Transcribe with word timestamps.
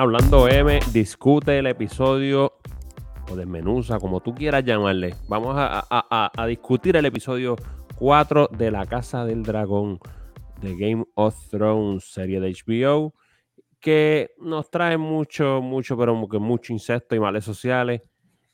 Hablando 0.00 0.48
M 0.48 0.80
discute 0.94 1.58
el 1.58 1.66
episodio 1.66 2.54
o 3.30 3.36
desmenuza, 3.36 3.98
como 3.98 4.22
tú 4.22 4.34
quieras 4.34 4.64
llamarle. 4.64 5.14
Vamos 5.28 5.56
a, 5.58 6.30
a 6.34 6.46
discutir 6.46 6.96
el 6.96 7.04
episodio 7.04 7.56
4 7.96 8.48
de 8.48 8.70
La 8.70 8.86
Casa 8.86 9.26
del 9.26 9.42
Dragón 9.42 10.00
de 10.62 10.74
Game 10.74 11.04
of 11.16 11.36
Thrones, 11.50 12.10
serie 12.10 12.40
de 12.40 12.50
HBO, 12.50 13.12
que 13.78 14.30
nos 14.38 14.70
trae 14.70 14.96
mucho, 14.96 15.60
mucho, 15.60 15.98
pero 15.98 16.26
que 16.30 16.38
mucho 16.38 16.72
insecto 16.72 17.14
y 17.14 17.20
males 17.20 17.44
sociales. 17.44 18.00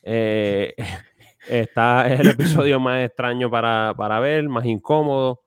Eh, 0.02 0.74
está, 1.48 2.12
es 2.12 2.18
el 2.18 2.30
episodio 2.30 2.80
más 2.80 3.04
extraño 3.04 3.48
para, 3.48 3.94
para, 3.96 4.18
ver, 4.18 4.48
más 4.48 4.64
incómodo, 4.64 5.44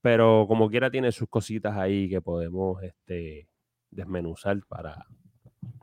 pero 0.00 0.46
como 0.48 0.70
quiera 0.70 0.90
tiene 0.90 1.12
sus 1.12 1.28
cositas 1.28 1.76
ahí 1.76 2.08
que 2.08 2.22
podemos 2.22 2.82
este, 2.82 3.50
desmenuzar 3.90 4.58
para... 4.66 5.06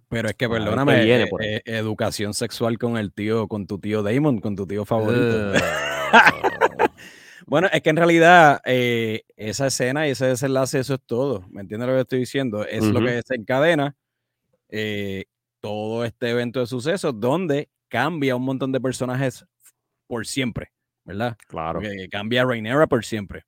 Pero 0.10 0.28
es 0.28 0.36
que, 0.36 0.50
perdóname, 0.50 1.04
eh, 1.04 1.30
eh, 1.40 1.62
educación 1.66 2.34
sexual 2.34 2.80
con 2.80 2.98
el 2.98 3.14
tío, 3.14 3.48
con 3.48 3.68
tu 3.68 3.78
tío 3.78 4.02
Damon, 4.02 4.40
con 4.40 4.56
tu 4.56 4.66
tío 4.68 4.84
favorito. 4.86 5.54
Bueno, 7.46 7.68
es 7.74 7.82
que 7.82 7.90
en 7.90 7.96
realidad 7.96 8.62
eh, 8.64 9.24
esa 9.36 9.66
escena 9.66 10.08
y 10.08 10.12
ese 10.12 10.28
desenlace, 10.28 10.78
eso 10.78 10.94
es 10.94 11.00
todo. 11.04 11.48
¿Me 11.50 11.62
entiendes 11.62 11.90
lo 11.90 11.96
que 11.96 12.02
estoy 12.02 12.20
diciendo? 12.20 12.64
Es 12.64 12.86
lo 12.86 13.00
que 13.04 13.14
desencadena 13.14 13.96
todo 15.60 16.06
este 16.06 16.30
evento 16.30 16.60
de 16.60 16.68
sucesos 16.68 17.20
donde 17.20 17.70
cambia 17.88 18.36
un 18.36 18.44
montón 18.44 18.72
de 18.72 18.80
personajes 18.80 19.48
por 20.06 20.28
siempre, 20.28 20.74
¿verdad? 21.06 21.38
Claro. 21.48 21.82
cambia 22.12 22.46
Rhaenyra 22.46 22.86
por 22.86 23.04
siempre, 23.04 23.46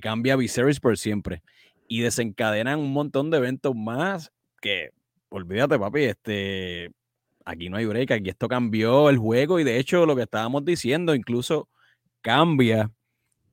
cambia 0.00 0.36
Viserys 0.36 0.80
por 0.80 0.96
siempre 0.96 1.42
y 1.88 2.00
desencadenan 2.00 2.78
un 2.78 2.94
montón 2.94 3.30
de 3.30 3.36
eventos 3.36 3.74
más 3.74 4.32
que, 4.62 4.92
olvídate, 5.36 5.78
papi, 5.78 6.04
este, 6.04 6.90
aquí 7.44 7.68
no 7.68 7.76
hay 7.76 7.86
break, 7.86 8.10
aquí 8.10 8.30
esto 8.30 8.48
cambió 8.48 9.10
el 9.10 9.18
juego 9.18 9.60
y 9.60 9.64
de 9.64 9.78
hecho 9.78 10.06
lo 10.06 10.16
que 10.16 10.22
estábamos 10.22 10.64
diciendo 10.64 11.14
incluso 11.14 11.68
cambia 12.20 12.90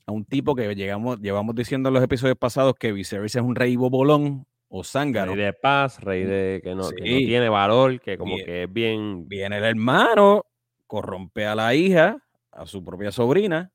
a 0.06 0.12
un 0.12 0.26
tipo 0.26 0.56
que 0.56 0.76
llegamos, 0.76 1.20
llevamos 1.20 1.56
diciendo 1.56 1.90
en 1.90 1.94
los 1.96 2.04
episodios 2.04 2.38
pasados 2.38 2.76
que 2.76 2.92
Viserys 2.92 3.36
es 3.36 3.42
un 3.42 3.56
rey 3.56 3.76
bobolón 3.76 4.46
o 4.68 4.84
zángaro. 4.84 5.36
Rey 5.36 5.46
de 5.46 5.54
paz, 5.54 6.00
rey 6.02 6.24
mm, 6.24 6.28
de 6.28 6.62
que 6.64 6.76
no, 6.76 6.90
tiene 6.90 7.50
valor, 7.50 8.02
que 8.02 8.18
como 8.18 8.36
que 8.38 8.64
es 8.64 8.74
bien. 8.74 9.28
Viene 9.28 9.58
el 9.58 9.64
hermano, 9.64 10.46
corrompe 10.88 11.46
a 11.46 11.56
la 11.56 11.76
hija, 11.76 12.18
a 12.52 12.66
su 12.66 12.84
propia 12.84 13.12
sobrina, 13.12 13.72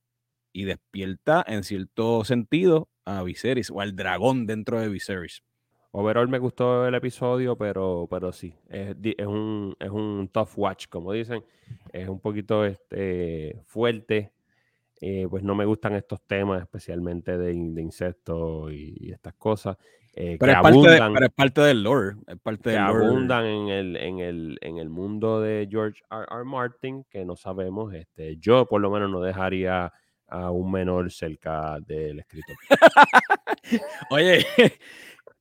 y 0.52 0.64
despierta 0.64 1.44
en 1.46 1.62
cierto 1.62 2.24
sentido 2.24 2.88
a 3.04 3.22
Viserys 3.22 3.70
o 3.70 3.80
al 3.80 3.94
dragón 3.94 4.46
dentro 4.46 4.80
de 4.80 4.88
Viserys. 4.88 5.42
Overall 5.90 6.28
me 6.28 6.38
gustó 6.38 6.86
el 6.86 6.94
episodio, 6.94 7.56
pero, 7.56 8.06
pero 8.10 8.32
sí, 8.32 8.54
es, 8.68 8.96
es, 9.02 9.26
un, 9.26 9.74
es 9.80 9.90
un 9.90 10.28
tough 10.32 10.50
watch, 10.56 10.86
como 10.88 11.12
dicen. 11.12 11.44
Es 11.92 12.08
un 12.08 12.20
poquito 12.20 12.64
este, 12.64 13.60
fuerte 13.64 14.32
eh, 15.00 15.28
pues 15.30 15.44
no 15.44 15.54
me 15.54 15.64
gustan 15.64 15.94
estos 15.94 16.20
temas, 16.22 16.60
especialmente 16.62 17.38
de, 17.38 17.52
insectos 17.52 18.72
y, 18.72 19.12
estas 19.12 19.34
cosas. 19.34 19.76
Eh, 20.14 20.36
pero, 20.40 20.52
es 20.52 20.58
parte 20.60 21.24
es 21.24 21.30
parte 21.30 21.60
del 21.60 21.82
lore. 21.84 22.16
Es 22.26 22.38
parte 22.40 22.70
que 22.70 22.76
abundan 22.76 23.44
en 23.44 23.68
el, 23.68 23.96
en, 23.96 24.18
el, 24.18 24.58
en 24.60 24.78
el 24.78 24.88
mundo 24.88 25.40
de 25.40 25.68
George 25.70 26.02
R. 26.10 26.26
R. 26.28 26.44
Martin, 26.44 27.04
que 27.08 27.24
no 27.24 27.36
sabemos. 27.36 27.94
Este, 27.94 28.36
yo, 28.38 28.66
por 28.66 28.80
lo 28.80 28.90
menos, 28.90 29.08
no 29.10 29.20
dejaría 29.20 29.92
a 30.26 30.50
un 30.50 30.72
menor 30.72 31.12
cerca 31.12 31.78
del 31.80 32.18
escritor. 32.18 32.56
Oye, 34.10 34.44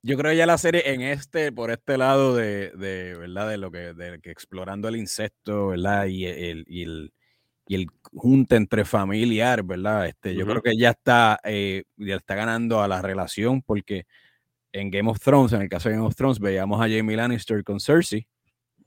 yo 0.07 0.17
creo 0.17 0.31
ya 0.31 0.45
la 0.45 0.57
serie 0.57 0.93
en 0.93 1.01
este, 1.01 1.51
por 1.51 1.69
este 1.69 1.97
lado 1.97 2.33
de, 2.33 2.71
de 2.71 3.13
¿verdad? 3.17 3.49
De 3.49 3.57
lo 3.57 3.71
que, 3.71 3.93
de 3.93 4.19
que 4.21 4.31
explorando 4.31 4.87
el 4.87 4.95
insecto, 4.95 5.67
¿verdad? 5.67 6.05
Y 6.05 6.25
el, 6.25 6.63
y 6.65 6.83
el, 6.83 7.13
y 7.67 7.75
el 7.75 7.87
junta 8.13 8.55
entre 8.55 8.85
familiar, 8.85 9.63
¿verdad? 9.63 10.07
Este, 10.07 10.33
Yo 10.33 10.45
creo 10.45 10.61
que 10.61 10.77
ya 10.77 10.91
está, 10.91 11.41
eh, 11.43 11.83
ya 11.97 12.15
está 12.15 12.35
ganando 12.35 12.81
a 12.81 12.87
la 12.87 13.01
relación 13.01 13.61
porque 13.61 14.05
en 14.71 14.91
Game 14.91 15.09
of 15.09 15.19
Thrones, 15.19 15.51
en 15.51 15.61
el 15.63 15.67
caso 15.67 15.89
de 15.89 15.95
Game 15.95 16.07
of 16.07 16.15
Thrones, 16.15 16.39
veíamos 16.39 16.79
a 16.79 16.87
Jamie 16.87 17.17
Lannister 17.17 17.61
con 17.65 17.81
Cersei, 17.81 18.25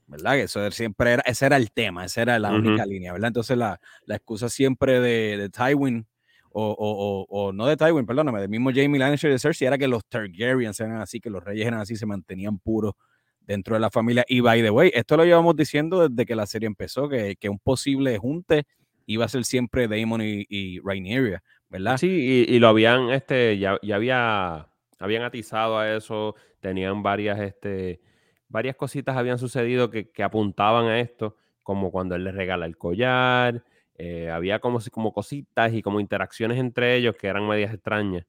¿verdad? 0.07 0.33
Que 0.33 0.41
eso 0.43 0.71
siempre 0.71 1.11
era, 1.11 1.21
ese 1.27 1.45
era 1.45 1.57
el 1.57 1.71
tema, 1.71 2.03
esa 2.03 2.23
era 2.23 2.39
la 2.39 2.51
única 2.51 2.83
línea, 2.83 3.13
¿verdad? 3.13 3.27
Entonces 3.27 3.55
la, 3.57 3.79
la 4.05 4.15
excusa 4.15 4.49
siempre 4.49 4.99
de, 4.99 5.37
de 5.37 5.49
Tywin, 5.49 6.07
o, 6.53 6.75
o, 6.77 7.25
o, 7.29 7.53
no 7.53 7.65
de 7.65 7.77
Tywin, 7.77 8.05
perdóname, 8.05 8.39
del 8.41 8.49
mismo 8.49 8.71
Jamie 8.73 8.99
Lannister 8.99 9.29
y 9.29 9.33
de 9.33 9.39
Cersei, 9.39 9.67
era 9.67 9.77
que 9.77 9.87
los 9.87 10.05
Targaryens 10.05 10.79
eran 10.79 11.01
así, 11.01 11.19
que 11.19 11.29
los 11.29 11.43
reyes 11.43 11.67
eran 11.67 11.79
así, 11.79 11.95
se 11.95 12.05
mantenían 12.05 12.59
puros 12.59 12.93
dentro 13.41 13.75
de 13.75 13.79
la 13.79 13.89
familia. 13.89 14.25
Y 14.27 14.41
by 14.41 14.61
the 14.61 14.69
way, 14.69 14.91
esto 14.93 15.17
lo 15.17 15.25
llevamos 15.25 15.55
diciendo 15.55 16.07
desde 16.07 16.25
que 16.25 16.35
la 16.35 16.45
serie 16.45 16.67
empezó, 16.67 17.09
que, 17.09 17.35
que 17.35 17.49
un 17.49 17.59
posible 17.59 18.17
junte 18.17 18.65
iba 19.05 19.25
a 19.25 19.29
ser 19.29 19.45
siempre 19.45 19.87
Damon 19.87 20.21
y, 20.21 20.45
y 20.49 20.79
Rhaenyra, 20.79 21.43
¿verdad? 21.69 21.97
Sí, 21.97 22.45
y, 22.47 22.59
lo 22.59 22.67
habían, 22.67 23.09
este, 23.09 23.57
ya, 23.57 23.77
ya 23.81 23.95
había, 23.95 24.67
habían 24.99 25.23
atizado 25.23 25.77
a 25.77 25.95
eso, 25.95 26.35
tenían 26.59 27.03
varias, 27.03 27.39
este, 27.39 28.01
varias 28.47 28.75
cositas 28.75 29.17
habían 29.17 29.37
sucedido 29.37 29.89
que, 29.89 30.11
que 30.11 30.23
apuntaban 30.23 30.85
a 30.85 30.99
esto, 30.99 31.35
como 31.63 31.91
cuando 31.91 32.15
él 32.15 32.23
les 32.23 32.35
regala 32.35 32.65
el 32.65 32.77
collar, 32.77 33.63
eh, 34.03 34.31
había 34.31 34.57
como, 34.57 34.79
como 34.89 35.13
cositas 35.13 35.71
y 35.73 35.83
como 35.83 35.99
interacciones 35.99 36.57
entre 36.57 36.95
ellos 36.95 37.15
que 37.15 37.27
eran 37.27 37.47
medias 37.47 37.71
extrañas. 37.71 38.25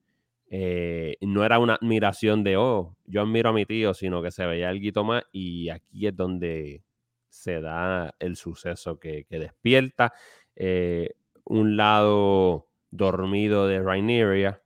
Eh, 0.50 1.16
no 1.22 1.46
era 1.46 1.58
una 1.58 1.76
admiración 1.76 2.44
de, 2.44 2.58
oh, 2.58 2.94
yo 3.06 3.22
admiro 3.22 3.48
a 3.48 3.52
mi 3.54 3.64
tío, 3.64 3.94
sino 3.94 4.22
que 4.22 4.30
se 4.30 4.44
veía 4.44 4.68
algo 4.68 5.04
más 5.04 5.24
y 5.32 5.70
aquí 5.70 6.06
es 6.06 6.14
donde 6.14 6.82
se 7.30 7.62
da 7.62 8.14
el 8.18 8.36
suceso 8.36 8.98
que, 9.00 9.24
despierta 9.30 10.12
eh, 10.56 11.14
un 11.44 11.78
lado 11.78 12.68
dormido 12.90 13.66
de 13.66 13.80
Rhaenyra 13.80 14.61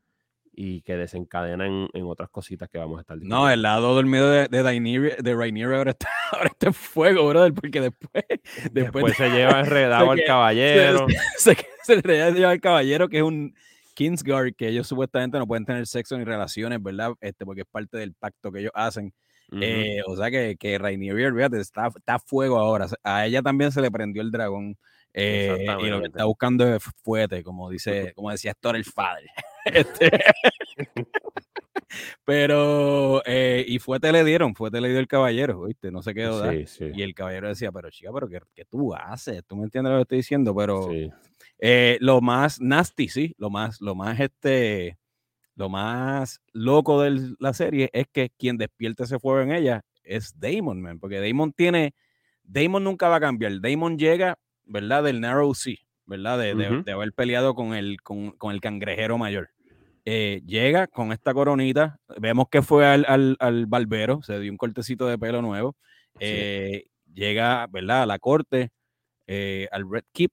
y 0.59 0.81
que 0.81 0.97
desencadena 0.97 1.67
en, 1.67 2.06
otras 2.06 2.31
cositas 2.31 2.71
que 2.71 2.78
vamos 2.78 2.97
a 2.97 3.00
estar 3.03 3.17
diciendo. 3.19 3.37
No, 3.37 3.50
el 3.50 3.61
lado 3.61 3.94
dormido 3.94 4.31
de, 4.31 4.49
de, 4.49 4.62
de 4.62 5.65
ahora 5.77 5.91
está, 5.91 6.09
ahora 6.33 6.47
está 6.47 6.69
en 6.69 6.75
fuego, 6.75 7.28
brother, 7.28 7.53
porque 7.53 7.83
después... 7.83 8.25
Después, 8.72 9.15
se 9.16 9.28
lleva 9.28 9.61
enredado 9.61 10.11
al 10.11 10.25
caballero. 10.25 11.06
Se, 11.37 11.55
se, 11.83 12.03
lleva 12.03 12.50
al 12.50 12.61
caballero, 12.61 13.09
que 13.09 13.19
es 13.19 13.22
un 13.22 13.55
Kingsguard, 13.95 14.55
que 14.55 14.69
ellos 14.69 14.89
supuestamente 14.89 15.39
no 15.39 15.47
pueden 15.47 15.66
tener 15.66 15.87
sexo 15.87 16.16
ni 16.16 16.25
relaciones, 16.25 16.83
¿verdad? 16.83 17.12
Este, 17.21 17.45
porque 17.45 17.61
es 17.61 17.69
parte 17.71 17.99
del 17.99 18.15
pacto 18.15 18.50
que 18.50 18.61
ellos 18.61 18.72
hacen. 18.75 19.12
Eh, 19.61 20.00
o 20.06 20.16
sea 20.16 20.31
que, 20.31 20.56
que 20.59 20.78
Rhaenyra, 20.78 21.47
está, 21.59 21.89
está 21.89 22.15
a 22.15 22.19
fuego 22.19 22.59
ahora. 22.59 22.87
A 23.05 23.27
ella 23.27 23.43
también 23.43 23.71
se 23.71 23.81
le 23.81 23.91
prendió 23.91 24.22
el 24.22 24.33
dragón. 24.33 24.77
Eh, 25.15 25.65
y 25.81 25.87
lo 25.87 26.00
que 26.00 26.09
está 26.09 26.25
buscando 26.25 26.75
es 26.75 26.83
fuerte, 27.05 27.45
como 27.45 27.71
dice, 27.71 28.12
como 28.15 28.31
decía 28.31 28.50
Héctor 28.50 28.75
el 28.77 28.84
padre. 28.95 29.31
Este, 29.75 30.10
pero, 32.25 33.22
eh, 33.27 33.65
y 33.66 33.78
fuerte 33.78 34.12
le 34.12 34.25
dieron, 34.25 34.54
fuerte 34.54 34.81
le 34.81 34.88
dio 34.88 34.99
el 34.99 35.06
caballero, 35.06 35.65
¿viste? 35.65 35.91
No 35.91 36.03
se 36.03 36.15
quedó. 36.15 36.53
Y 36.53 37.03
el 37.03 37.15
caballero 37.15 37.49
decía, 37.49 37.72
pero 37.72 37.91
chica, 37.91 38.10
pero 38.12 38.28
¿qué, 38.28 38.41
¿qué, 38.54 38.65
tú 38.65 38.94
haces? 38.94 39.44
¿Tú 39.47 39.56
me 39.56 39.65
entiendes 39.65 39.93
lo 39.93 39.99
que 39.99 40.03
estoy 40.03 40.19
diciendo? 40.19 40.54
Pero 40.54 40.88
eh, 41.59 41.99
lo 42.00 42.21
más 42.21 42.60
nasty, 42.60 43.09
sí, 43.09 43.34
lo 43.38 43.50
más, 43.50 43.81
lo 43.81 43.94
más 43.94 44.19
este, 44.21 44.99
lo 45.54 45.69
más 45.69 46.41
loco 46.53 47.03
de 47.03 47.34
la 47.38 47.53
serie 47.53 47.91
es 47.93 48.06
que 48.12 48.31
quien 48.31 48.56
despierta 48.56 49.04
ese 49.04 49.19
fuego 49.19 49.41
en 49.41 49.53
ella 49.53 49.84
es 50.03 50.38
Damon, 50.38 50.81
man, 50.81 50.98
porque 50.98 51.21
Damon 51.21 51.53
tiene, 51.53 51.94
Damon 52.43 52.84
nunca 52.84 53.09
va 53.09 53.16
a 53.16 53.21
cambiar. 53.21 53.60
Damon 53.60 53.98
llega 53.98 54.38
¿verdad? 54.66 55.04
Del 55.04 55.21
Narrow 55.21 55.54
Sea, 55.54 55.77
¿verdad? 56.04 56.38
De, 56.38 56.93
haber 56.93 57.12
peleado 57.12 57.54
con 57.54 57.75
el, 57.75 58.03
con, 58.03 58.34
el 58.50 58.60
cangrejero 58.60 59.16
mayor. 59.16 59.50
Eh, 60.09 60.41
llega 60.47 60.87
con 60.87 61.11
esta 61.11 61.34
coronita, 61.34 61.99
vemos 62.21 62.47
que 62.49 62.62
fue 62.62 62.87
al, 62.87 63.37
al, 63.41 63.67
barbero, 63.67 64.22
se 64.22 64.39
dio 64.39 64.53
un 64.53 64.56
cortecito 64.56 65.09
de 65.09 65.19
pelo 65.19 65.43
nuevo, 65.43 65.77
eh, 66.21 66.86
llega, 67.13 67.66
¿verdad? 67.66 68.04
A 68.04 68.07
la 68.07 68.21
corte, 68.21 68.71
eh, 69.27 69.66
al 69.72 69.91
Red 69.91 70.04
Keep, 70.13 70.30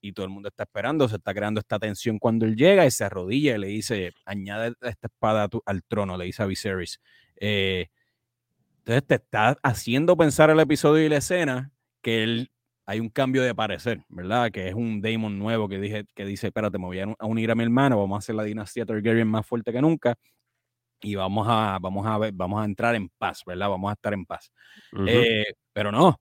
y 0.00 0.14
todo 0.14 0.24
el 0.24 0.32
mundo 0.32 0.48
está 0.48 0.62
esperando, 0.62 1.06
se 1.06 1.16
está 1.16 1.34
creando 1.34 1.60
esta 1.60 1.78
tensión 1.78 2.18
cuando 2.18 2.46
él 2.46 2.56
llega 2.56 2.86
y 2.86 2.90
se 2.90 3.04
arrodilla 3.04 3.56
y 3.56 3.58
le 3.58 3.66
dice, 3.66 4.12
añade 4.24 4.72
esta 4.80 5.08
espada 5.08 5.50
al 5.66 5.82
trono, 5.84 6.16
le 6.16 6.24
dice 6.24 6.42
a 6.42 6.46
Viserys. 6.46 6.98
entonces 7.36 9.06
te 9.06 9.16
está 9.16 9.58
haciendo 9.62 10.16
pensar 10.16 10.48
el 10.48 10.60
episodio 10.60 11.04
y 11.04 11.10
la 11.10 11.18
escena 11.18 11.72
que 12.00 12.22
él 12.22 12.50
hay 12.88 13.00
un 13.00 13.10
cambio 13.10 13.42
de 13.42 13.54
parecer, 13.54 14.02
¿verdad? 14.08 14.50
Que 14.50 14.68
es 14.68 14.74
un 14.74 15.02
Damon 15.02 15.38
nuevo 15.38 15.68
que, 15.68 15.78
dije, 15.78 16.06
que 16.14 16.24
dice, 16.24 16.46
espérate, 16.46 16.78
me 16.78 16.86
voy 16.86 17.00
a 17.00 17.06
unir 17.20 17.50
a 17.50 17.54
mi 17.54 17.62
hermano, 17.62 17.98
vamos 17.98 18.16
a 18.16 18.18
hacer 18.20 18.34
la 18.34 18.44
dinastía 18.44 18.86
Targaryen 18.86 19.28
más 19.28 19.46
fuerte 19.46 19.74
que 19.74 19.82
nunca 19.82 20.16
y 21.02 21.14
vamos 21.14 21.46
a, 21.50 21.78
vamos 21.82 22.06
a, 22.06 22.16
ver, 22.16 22.32
vamos 22.32 22.62
a 22.62 22.64
entrar 22.64 22.94
en 22.94 23.10
paz, 23.18 23.42
¿verdad? 23.44 23.68
Vamos 23.68 23.90
a 23.90 23.92
estar 23.92 24.14
en 24.14 24.24
paz. 24.24 24.50
Eh, 25.06 25.44
pero 25.74 25.92
no, 25.92 26.18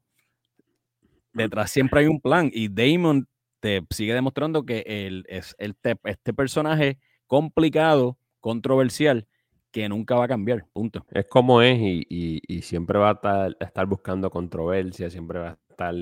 detrás 1.32 1.72
siempre 1.72 2.02
hay 2.02 2.08
un 2.08 2.20
plan 2.20 2.52
y 2.54 2.68
Damon 2.68 3.30
te 3.62 3.82
sigue 3.92 4.14
demostrando 4.14 4.66
que 4.66 4.84
él 4.86 5.24
es 5.30 5.56
el, 5.60 5.78
este 6.04 6.34
personaje 6.34 7.00
complicado, 7.28 8.18
controversial, 8.42 9.26
que 9.72 9.88
nunca 9.88 10.16
va 10.16 10.26
a 10.26 10.28
cambiar, 10.28 10.66
punto. 10.74 11.06
Es 11.12 11.28
como 11.30 11.62
es 11.62 11.80
y, 11.80 12.62
siempre 12.62 13.00
va 13.00 13.12
a 13.24 13.48
estar, 13.62 13.86
buscando 13.86 14.30
controversia, 14.30 15.10
siempre 15.10 15.40
va 15.40 15.50
a 15.52 15.58
estar 15.70 15.96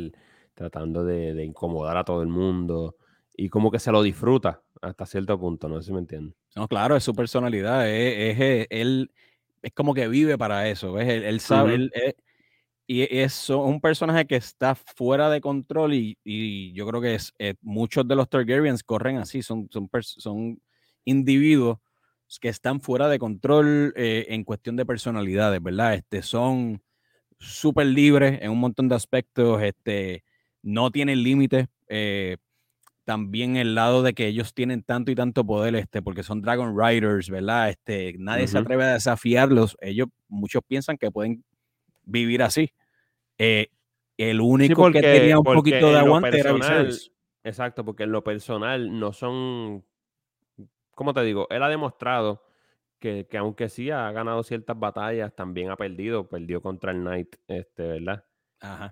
tratando 0.56 1.04
de, 1.04 1.44
incomodar 1.44 1.98
a 1.98 2.04
todo 2.04 2.22
el 2.22 2.30
mundo 2.30 2.96
y 3.36 3.50
como 3.50 3.70
que 3.70 3.80
se 3.80 3.92
lo 3.92 4.02
disfruta 4.02 4.62
hasta 4.82 5.06
cierto 5.06 5.40
punto, 5.40 5.68
no 5.68 5.82
sé 5.82 5.88
si 5.88 5.94
me 5.94 6.00
entiendes. 6.00 6.36
No, 6.56 6.68
claro, 6.68 6.96
es 6.96 7.04
su 7.04 7.14
personalidad, 7.14 7.90
es, 7.90 8.68
él, 8.70 9.12
es 9.62 9.74
como 9.74 9.94
que 9.94 10.08
vive 10.08 10.38
para 10.38 10.70
eso, 10.70 10.94
¿ves? 10.94 11.08
Él, 11.10 11.40
sabe, 11.42 11.76
él, 11.76 11.92
y 12.88 13.02
es 13.20 13.50
un 13.50 13.82
personaje 13.82 14.26
que 14.26 14.36
está 14.36 14.76
fuera 14.76 15.30
de 15.30 15.42
control 15.42 15.94
y, 15.94 16.74
yo 16.74 16.88
creo 16.88 17.02
que 17.02 17.16
es, 17.16 17.34
eh, 17.40 17.56
muchos 17.62 18.08
de 18.08 18.16
los 18.16 18.30
Targaryens 18.30 18.84
corren 18.84 19.18
así, 19.18 19.42
son, 19.42 19.68
son, 19.72 19.90
son 20.02 20.62
individuos 21.04 21.78
que 22.40 22.50
están 22.50 22.82
fuera 22.82 23.08
de 23.08 23.20
control 23.20 23.94
eh, 23.96 24.28
en 24.30 24.44
cuestión 24.44 24.76
de 24.76 24.86
personalidades, 24.86 25.62
¿verdad? 25.62 25.96
Este, 25.96 26.22
son 26.22 26.82
súper 27.40 27.88
libres 27.88 28.40
en 28.42 28.52
un 28.52 28.60
montón 28.60 28.88
de 28.88 28.96
aspectos, 28.96 29.62
este, 29.62 30.24
no 30.66 30.92
tienen 30.92 31.24
límites. 31.24 31.68
Eh, 31.88 32.38
también 33.06 33.56
el 33.56 33.76
lado 33.76 34.02
de 34.02 34.14
que 34.14 34.26
ellos 34.26 34.56
tienen 34.56 34.82
tanto 34.82 35.12
y 35.12 35.16
tanto 35.16 35.46
poder, 35.46 35.76
este, 35.76 36.02
porque 36.02 36.24
son 36.24 36.42
Dragon 36.42 36.76
Riders, 36.76 37.30
¿verdad? 37.30 37.70
Este, 37.70 38.16
nadie 38.18 38.48
se 38.48 38.58
atreve 38.58 38.84
a 38.84 38.94
desafiarlos. 38.94 39.78
Ellos, 39.80 40.08
muchos 40.28 40.64
piensan 40.68 40.98
que 40.98 41.12
pueden 41.12 41.44
vivir 42.04 42.42
así. 42.42 42.74
Eh, 43.38 43.68
el 44.18 44.42
único 44.42 44.92
que 44.92 45.02
tenía 45.02 45.38
un 45.38 45.44
poquito 45.44 45.92
de 45.92 46.00
aguante 46.00 46.40
era 46.40 46.54
Viserys. 46.54 47.12
Exacto, 47.44 47.86
porque 47.86 48.04
en 48.04 48.12
lo 48.12 48.24
personal 48.24 49.00
no 49.00 49.14
son, 49.14 49.86
¿cómo 50.96 51.14
te 51.14 51.22
digo? 51.22 51.46
Él 51.52 51.62
ha 51.62 51.70
demostrado 51.70 52.44
que, 53.00 53.28
aunque 53.38 53.70
sí 53.70 53.92
ha 53.92 54.12
ganado 54.12 54.42
ciertas 54.42 54.80
batallas, 54.80 55.36
también 55.36 55.70
ha 55.70 55.76
perdido. 55.76 56.28
Perdió 56.28 56.60
contra 56.60 56.92
el 56.92 57.02
Knight, 57.02 57.36
este, 57.48 57.84
¿verdad? 57.84 58.26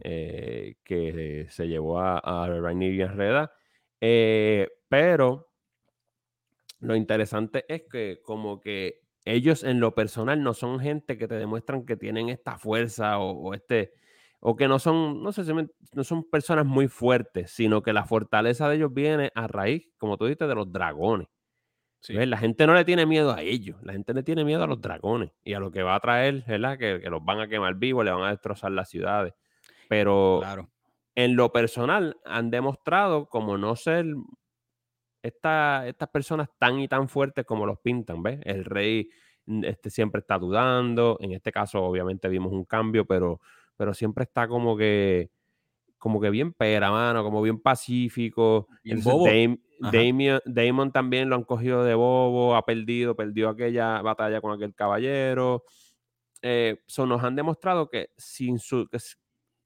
Eh, 0.01 0.75
que 0.83 1.47
se 1.49 1.67
llevó 1.67 1.99
a, 1.99 2.19
a 2.19 2.47
Rainier 2.47 2.93
y 2.93 3.05
Reda. 3.05 3.53
Eh, 3.99 4.69
pero 4.87 5.49
lo 6.79 6.95
interesante 6.95 7.65
es 7.67 7.83
que 7.89 8.19
como 8.23 8.59
que 8.59 8.99
ellos 9.25 9.63
en 9.63 9.79
lo 9.79 9.95
personal 9.95 10.43
no 10.43 10.53
son 10.53 10.79
gente 10.79 11.17
que 11.17 11.27
te 11.27 11.35
demuestran 11.35 11.85
que 11.85 11.95
tienen 11.95 12.29
esta 12.29 12.57
fuerza 12.57 13.19
o, 13.19 13.53
este, 13.53 13.93
o 14.41 14.55
que 14.55 14.67
no 14.67 14.79
son, 14.79 15.23
no 15.23 15.31
sé 15.31 15.45
si 15.45 15.53
no 15.53 16.03
son 16.03 16.29
personas 16.29 16.65
muy 16.65 16.87
fuertes, 16.87 17.51
sino 17.51 17.81
que 17.81 17.93
la 17.93 18.05
fortaleza 18.05 18.67
de 18.67 18.75
ellos 18.75 18.93
viene 18.93 19.31
a 19.35 19.47
raíz, 19.47 19.89
como 19.97 20.17
tú 20.17 20.25
dijiste, 20.25 20.47
de 20.47 20.55
los 20.55 20.71
dragones. 20.71 21.29
La 22.09 22.37
gente 22.37 22.67
no 22.67 22.73
le 22.73 22.83
tiene 22.83 23.05
miedo 23.05 23.31
a 23.31 23.41
ellos, 23.41 23.81
la 23.81 23.93
gente 23.93 24.13
le 24.13 24.23
tiene 24.23 24.43
miedo 24.43 24.61
a 24.61 24.67
los 24.67 24.81
dragones 24.81 25.31
y 25.41 25.53
a 25.53 25.59
lo 25.61 25.71
que 25.71 25.83
va 25.83 25.95
a 25.95 25.99
traer, 26.01 26.43
¿verdad? 26.45 26.77
Que, 26.77 26.99
los 27.09 27.23
van 27.23 27.39
a 27.39 27.47
quemar 27.47 27.75
vivos, 27.75 28.03
le 28.03 28.11
van 28.11 28.23
a 28.23 28.31
destrozar 28.31 28.71
las 28.71 28.89
ciudades. 28.89 29.33
Pero 29.89 30.41
en 31.15 31.35
lo 31.35 31.51
personal 31.51 32.17
han 32.25 32.49
demostrado 32.49 33.27
como 33.27 33.57
no 33.57 33.75
ser 33.75 34.05
estas 35.21 36.09
personas 36.11 36.49
tan 36.59 36.79
y 36.79 36.87
tan 36.87 37.07
fuertes 37.07 37.45
como 37.45 37.65
los 37.65 37.79
pintan, 37.79 38.21
¿ves? 38.21 38.39
El 38.43 38.65
rey 38.65 39.09
mm, 39.45 39.63
este, 39.63 39.89
siempre 39.89 40.19
está 40.19 40.37
dudando, 40.37 41.17
en 41.21 41.31
este 41.31 41.51
caso 41.51 41.81
obviamente 41.81 42.27
vimos 42.27 42.51
un 42.51 42.65
cambio, 42.65 43.05
pero, 43.05 43.39
pero 43.77 43.93
siempre 43.93 44.25
está 44.25 44.47
como 44.47 44.75
que, 44.75 45.31
como 45.97 46.19
que 46.19 46.29
bien 46.29 46.51
pera, 46.51 46.91
mano, 46.91 47.23
como 47.23 47.41
bien 47.41 47.59
pacífico. 47.61 48.67
Bien 48.83 49.01
bobo. 49.01 49.25
Damon, 50.45 50.91
también 50.91 51.29
lo 51.29 51.35
han 51.35 51.43
cogido 51.43 51.83
de 51.83 51.93
bobo, 51.93 52.55
ha 52.55 52.65
perdido, 52.65 53.15
perdió 53.15 53.49
aquella 53.49 54.01
batalla 54.01 54.41
con 54.41 54.51
aquel 54.51 54.75
caballero. 54.75 55.63
Eh, 56.41 56.81
nos 56.97 57.23
han 57.23 57.35
demostrado 57.37 57.89
que 57.89 58.09
sin 58.17 58.59
su, 58.59 58.89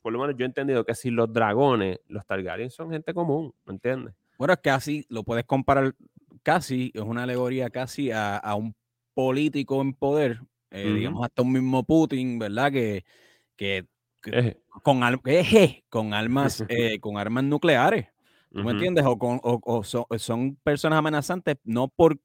por 0.07 0.13
lo 0.13 0.21
menos 0.21 0.37
yo 0.37 0.45
he 0.45 0.47
entendido 0.47 0.85
que 0.85 0.95
si 0.95 1.09
los 1.09 1.33
dragones, 1.33 1.99
los 2.07 2.25
Targaryen 2.25 2.69
son 2.69 2.91
gente 2.91 3.13
común, 3.13 3.53
¿me 3.65 3.73
entiendes? 3.73 4.13
Bueno, 4.37 4.53
es 4.53 4.59
casi, 4.61 5.05
lo 5.09 5.25
puedes 5.25 5.43
comparar 5.43 5.95
casi, 6.43 6.93
es 6.95 7.01
una 7.01 7.23
alegoría 7.23 7.69
casi 7.69 8.09
a, 8.13 8.39
un 8.57 8.73
político 9.13 9.81
en 9.81 9.93
poder, 9.93 10.39
eh, 10.71 10.93
digamos 10.93 11.25
hasta 11.25 11.41
un 11.41 11.51
mismo 11.51 11.83
Putin, 11.83 12.39
¿verdad? 12.39 12.71
Que, 12.71 13.03
que, 13.57 13.85
con, 14.81 15.01
con 15.89 16.13
armas, 16.13 16.63
eh, 16.69 17.01
con 17.01 17.17
armas 17.17 17.43
nucleares, 17.43 18.07
¿tú 18.53 18.63
me 18.63 18.71
entiendes? 18.71 19.03
O, 19.05 19.19
con, 19.19 19.41
o, 19.43 19.83
son, 19.83 20.55
personas 20.63 20.99
amenazantes, 20.99 21.57
no 21.65 21.89
por 21.89 22.17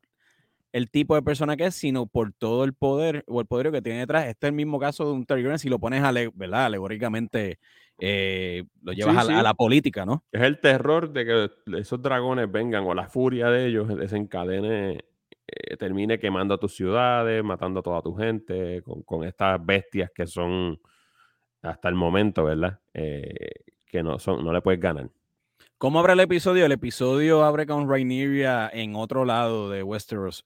el 0.73 0.91
tipo 0.91 1.15
de 1.15 1.23
persona 1.23 1.57
que 1.57 1.67
es, 1.67 1.75
sino 1.75 2.07
por 2.07 2.33
todo 2.33 2.65
el 2.65 2.73
poder 2.73 3.25
o 3.27 3.41
el 3.41 3.47
poder 3.47 3.71
que 3.71 3.83
tiene 3.83 4.01
detrás. 4.01 4.27
Este 4.27 4.47
es 4.47 4.49
el 4.51 4.57
mismo 4.57 4.79
caso 4.79 5.05
de 5.07 5.13
un 5.13 5.27
Targaryen 5.27 5.59
si 5.59 5.69
lo 5.69 5.79
pones 5.79 6.03
¿verdad? 6.35 6.65
alegóricamente 6.65 7.59
eh, 7.99 8.65
lo 8.83 8.93
llevas 8.93 9.29
a, 9.29 9.43
la 9.43 9.55
política, 9.55 10.05
¿no? 10.05 10.25
Es 10.33 10.43
el 10.43 10.59
terror 10.59 11.13
de 11.13 11.25
que 11.25 11.79
esos 11.79 12.03
dragones 12.03 12.51
vengan 12.51 12.85
o 12.85 12.95
la 12.95 13.09
furia 13.09 13.49
de 13.49 13.67
ellos 13.67 13.89
desencadene, 13.97 15.05
eh, 15.47 15.77
termine 15.77 16.19
quemando 16.19 16.59
tus 16.59 16.75
ciudades, 16.75 17.45
matando 17.45 17.81
a 17.81 17.83
toda 17.83 18.03
tu 18.03 18.15
gente, 18.15 18.83
con, 18.83 19.25
estas 19.25 19.65
bestias 19.65 20.11
que 20.13 20.27
son 20.27 20.81
hasta 21.61 21.89
el 21.89 21.95
momento, 21.95 22.45
¿verdad? 22.45 22.81
Eh, 22.95 23.51
que 23.87 24.03
no, 24.03 24.19
son, 24.19 24.43
no 24.43 24.53
le 24.53 24.63
puedes 24.63 24.81
ganar. 24.81 25.09
¿Cómo 25.83 25.99
abre 25.99 26.13
el 26.13 26.21
episodio? 26.21 26.65
El 26.65 26.71
episodio 26.71 27.43
abre 27.43 27.67
con 27.67 27.91
Rhaenyra 27.91 28.71
en 28.73 28.95
otro 28.95 29.25
lado 29.25 29.69
de 29.69 29.83
Westeros, 29.83 30.45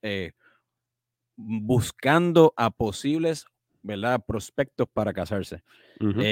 buscando 1.35 2.55
a 2.57 2.71
posibles 2.71 3.45
¿verdad? 3.83 4.19
Prospectos 4.27 4.87
para 4.91 5.13
casarse. 5.13 5.61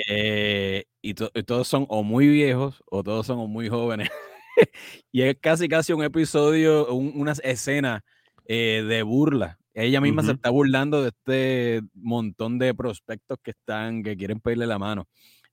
Eh, 0.09 0.85
y, 1.03 1.13
todos 1.13 1.67
son 1.67 1.85
o 1.87 2.01
muy 2.01 2.27
viejos 2.29 2.81
o 2.87 3.03
todos 3.03 3.27
son 3.27 3.47
muy 3.47 3.69
jóvenes. 3.69 4.09
y 5.11 5.21
es 5.21 5.37
casi 5.39 5.67
casi 5.67 5.93
un 5.93 6.03
episodio, 6.03 6.91
una 6.91 7.33
escena 7.43 8.03
eh, 8.47 8.83
de 8.87 9.03
burla. 9.03 9.59
Ella 9.75 10.01
misma 10.01 10.23
se 10.23 10.31
está 10.31 10.49
burlando 10.49 11.03
de 11.03 11.09
este 11.09 11.81
montón 11.93 12.57
de 12.57 12.73
prospectos 12.73 13.37
que 13.43 13.51
están, 13.51 14.01
que 14.01 14.17
quieren 14.17 14.39
pedirle 14.39 14.65
la 14.65 14.79
mano. 14.79 15.07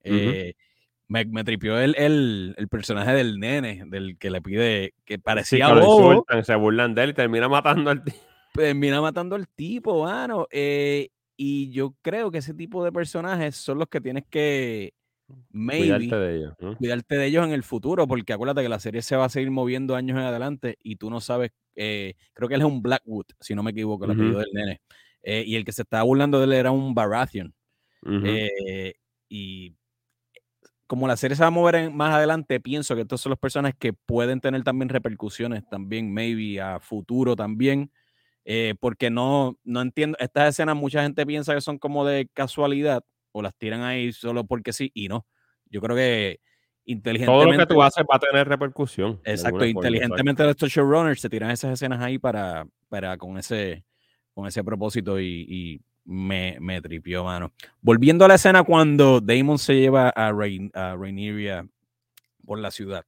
Eh, 0.04 0.54
me, 1.12 1.24
me, 1.26 1.44
tripió 1.44 1.78
el, 1.78 1.94
el, 1.96 2.54
el, 2.56 2.68
personaje 2.68 3.12
del 3.12 3.38
nene, 3.38 3.84
del 3.86 4.16
que 4.18 4.30
le 4.30 4.40
pide, 4.40 4.94
que 5.04 5.18
parecía 5.18 5.68
se 6.42 6.54
burlan 6.54 6.94
de 6.94 7.04
él 7.04 7.10
y 7.10 7.14
termina 7.14 7.48
matando 7.48 7.90
al 7.90 8.02
tipo. 8.02 8.18
Termina 8.54 9.00
matando 9.00 9.36
al 9.36 9.48
tipo, 9.48 10.04
mano. 10.04 10.46
Y 10.50 11.70
yo 11.70 11.94
creo 12.02 12.30
que 12.30 12.38
ese 12.38 12.54
tipo 12.54 12.84
de 12.84 12.92
personajes 12.92 13.56
son 13.56 13.78
los 13.78 13.88
que 13.88 14.00
tienes 14.00 14.24
que 14.28 14.94
cuidarte 15.50 16.16
de 16.16 16.36
ellos. 16.36 16.54
Cuidarte 16.78 17.16
de 17.16 17.26
ellos 17.26 17.44
en 17.44 17.52
el 17.52 17.62
futuro, 17.62 18.06
porque 18.06 18.32
acuérdate 18.32 18.62
que 18.62 18.68
la 18.68 18.80
serie 18.80 19.02
se 19.02 19.16
va 19.16 19.26
a 19.26 19.28
seguir 19.28 19.50
moviendo 19.50 19.96
años 19.96 20.18
en 20.18 20.24
adelante 20.24 20.78
y 20.82 20.96
tú 20.96 21.10
no 21.10 21.20
sabes, 21.20 21.52
eh, 21.74 22.14
creo 22.32 22.48
que 22.48 22.54
él 22.54 22.60
es 22.60 22.66
un 22.66 22.82
Blackwood, 22.82 23.26
si 23.40 23.54
no 23.54 23.62
me 23.62 23.70
equivoco, 23.70 24.04
el 24.04 24.12
apellido 24.12 24.38
del 24.38 24.52
nene. 24.52 24.80
Eh, 25.22 25.44
y 25.46 25.56
el 25.56 25.64
que 25.64 25.72
se 25.72 25.82
estaba 25.82 26.02
burlando 26.02 26.38
de 26.38 26.44
él 26.44 26.52
era 26.52 26.70
un 26.70 26.94
Baratheon. 26.94 27.54
Eh, 28.24 28.94
y 29.28 29.74
como 30.92 31.08
la 31.08 31.16
serie 31.16 31.34
se 31.34 31.42
va 31.42 31.46
a 31.46 31.50
mover 31.50 31.90
más 31.90 32.14
adelante, 32.14 32.60
pienso 32.60 32.94
que 32.94 33.00
estos 33.00 33.22
son 33.22 33.30
los 33.30 33.38
personajes 33.38 33.74
que 33.78 33.94
pueden 33.94 34.42
tener 34.42 34.62
también 34.62 34.90
repercusiones 34.90 35.66
también, 35.66 36.12
maybe 36.12 36.60
a 36.60 36.80
futuro 36.80 37.34
también. 37.34 37.90
Eh, 38.44 38.74
porque 38.78 39.08
no, 39.08 39.56
no 39.64 39.80
entiendo, 39.80 40.18
estas 40.20 40.50
escenas 40.50 40.76
mucha 40.76 41.02
gente 41.02 41.24
piensa 41.24 41.54
que 41.54 41.62
son 41.62 41.78
como 41.78 42.04
de 42.04 42.28
casualidad 42.34 43.02
o 43.30 43.40
las 43.40 43.56
tiran 43.56 43.80
ahí 43.80 44.12
solo 44.12 44.44
porque 44.44 44.74
sí 44.74 44.90
y 44.92 45.08
no. 45.08 45.26
Yo 45.70 45.80
creo 45.80 45.96
que 45.96 46.40
inteligentemente... 46.84 47.42
Todo 47.46 47.52
lo 47.52 47.66
que 47.66 47.74
tú 47.74 47.82
haces 47.82 48.04
va 48.04 48.16
a 48.16 48.18
tener 48.18 48.46
repercusión. 48.46 49.18
Exacto, 49.24 49.64
inteligentemente 49.64 50.46
estos 50.46 50.70
showrunners 50.70 51.22
se 51.22 51.30
tiran 51.30 51.52
esas 51.52 51.72
escenas 51.72 52.02
ahí 52.02 52.18
para, 52.18 52.66
para 52.90 53.16
con, 53.16 53.38
ese, 53.38 53.82
con 54.34 54.46
ese 54.46 54.62
propósito 54.62 55.18
y, 55.18 55.80
me, 56.04 56.56
me 56.60 56.80
tripió, 56.80 57.24
mano. 57.24 57.52
Volviendo 57.80 58.24
a 58.24 58.28
la 58.28 58.34
escena 58.34 58.62
cuando 58.62 59.20
Damon 59.20 59.58
se 59.58 59.74
lleva 59.74 60.08
a, 60.08 60.32
Rain, 60.32 60.70
a 60.74 60.94
Rhaenyra 60.96 61.66
por 62.44 62.58
la 62.58 62.70
ciudad. 62.70 63.04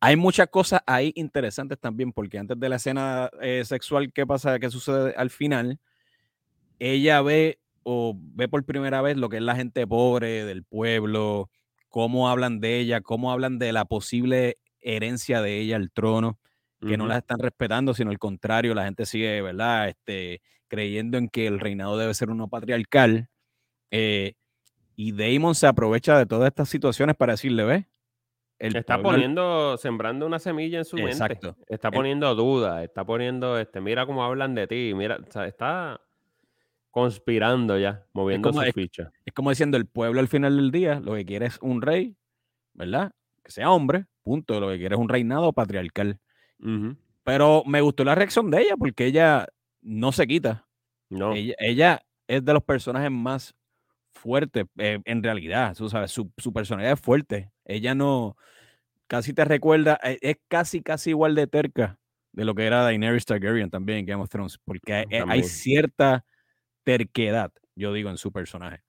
Hay 0.00 0.16
muchas 0.16 0.46
cosas 0.48 0.80
ahí 0.86 1.12
interesantes 1.16 1.78
también, 1.78 2.12
porque 2.12 2.38
antes 2.38 2.58
de 2.58 2.68
la 2.68 2.76
escena 2.76 3.30
eh, 3.40 3.64
sexual 3.64 4.12
que 4.12 4.26
pasa, 4.26 4.58
que 4.58 4.70
sucede 4.70 5.14
al 5.16 5.30
final, 5.30 5.80
ella 6.78 7.20
ve 7.22 7.58
o 7.82 8.14
ve 8.16 8.48
por 8.48 8.64
primera 8.64 9.02
vez 9.02 9.16
lo 9.16 9.28
que 9.28 9.38
es 9.38 9.42
la 9.42 9.56
gente 9.56 9.86
pobre 9.86 10.44
del 10.44 10.62
pueblo, 10.62 11.50
cómo 11.88 12.28
hablan 12.28 12.60
de 12.60 12.78
ella, 12.78 13.00
cómo 13.00 13.32
hablan 13.32 13.58
de 13.58 13.72
la 13.72 13.86
posible 13.86 14.58
herencia 14.80 15.42
de 15.42 15.58
ella 15.58 15.76
al 15.76 15.90
trono, 15.90 16.38
que 16.86 16.96
no 16.96 17.06
la 17.06 17.18
están 17.18 17.40
respetando, 17.40 17.92
sino 17.92 18.10
al 18.10 18.20
contrario, 18.20 18.72
la 18.72 18.84
gente 18.84 19.04
sigue, 19.04 19.42
¿verdad? 19.42 19.88
Este, 19.88 20.40
creyendo 20.68 21.18
en 21.18 21.28
que 21.28 21.46
el 21.46 21.60
reinado 21.60 21.96
debe 21.96 22.14
ser 22.14 22.30
uno 22.30 22.48
patriarcal. 22.48 23.28
Eh, 23.90 24.34
y 24.96 25.12
Damon 25.12 25.54
se 25.54 25.66
aprovecha 25.66 26.18
de 26.18 26.26
todas 26.26 26.48
estas 26.48 26.68
situaciones 26.68 27.16
para 27.16 27.34
decirle, 27.34 27.64
ve, 27.64 27.88
está 28.58 29.00
poniendo, 29.00 29.76
sembrando 29.76 30.26
una 30.26 30.38
semilla 30.38 30.78
en 30.78 30.84
su 30.84 30.98
Exacto. 30.98 31.54
mente. 31.56 31.74
Está 31.74 31.90
poniendo 31.90 32.34
dudas, 32.34 32.82
está 32.82 33.04
poniendo, 33.04 33.58
este, 33.58 33.80
mira 33.80 34.06
cómo 34.06 34.24
hablan 34.24 34.54
de 34.54 34.66
ti, 34.66 34.92
mira, 34.94 35.20
está, 35.46 36.00
conspirando 36.90 37.78
ya, 37.78 38.04
moviendo 38.12 38.52
su 38.52 38.60
ficha. 38.72 39.12
Es 39.24 39.32
como 39.32 39.50
diciendo, 39.50 39.76
el 39.76 39.86
pueblo 39.86 40.20
al 40.20 40.28
final 40.28 40.56
del 40.56 40.70
día 40.70 41.00
lo 41.00 41.14
que 41.14 41.24
quiere 41.24 41.46
es 41.46 41.58
un 41.60 41.80
rey, 41.82 42.16
¿verdad? 42.72 43.12
Que 43.44 43.52
sea 43.52 43.70
hombre, 43.70 44.06
punto. 44.24 44.58
Lo 44.58 44.68
que 44.68 44.78
quiere 44.78 44.94
es 44.96 45.00
un 45.00 45.08
reinado 45.08 45.52
patriarcal. 45.52 46.18
Pero 47.22 47.62
me 47.66 47.80
gustó 47.82 48.04
la 48.04 48.14
reacción 48.14 48.50
de 48.50 48.62
ella 48.62 48.76
porque 48.76 49.06
ella 49.06 49.46
no 49.80 50.12
se 50.12 50.26
quita. 50.26 50.66
No. 51.08 51.32
Ella, 51.34 52.02
es 52.26 52.44
de 52.44 52.52
los 52.52 52.62
personajes 52.62 53.10
más 53.10 53.54
fuertes 54.10 54.66
eh, 54.76 54.98
en 55.04 55.22
realidad. 55.22 55.74
Tú 55.76 55.88
sabes, 55.88 56.10
su, 56.10 56.30
su, 56.36 56.52
personalidad 56.52 56.92
es 56.92 57.00
fuerte. 57.00 57.50
Ella 57.64 57.94
no, 57.94 58.36
casi 59.06 59.32
te 59.32 59.44
recuerda, 59.44 59.98
eh, 60.02 60.18
es 60.20 60.36
casi, 60.48 60.82
casi 60.82 61.10
igual 61.10 61.34
de 61.34 61.46
terca 61.46 61.98
de 62.32 62.44
lo 62.44 62.54
que 62.54 62.66
era 62.66 62.82
Daenerys 62.82 63.24
Targaryen 63.24 63.70
también 63.70 63.98
en 63.98 64.06
Game 64.06 64.22
of 64.22 64.28
Thrones, 64.28 64.58
porque 64.58 65.04
hay, 65.26 65.42
cierta 65.42 66.24
terquedad, 66.84 67.52
yo 67.74 67.92
digo, 67.92 68.10
en 68.10 68.16
su 68.16 68.30
personaje. 68.30 68.82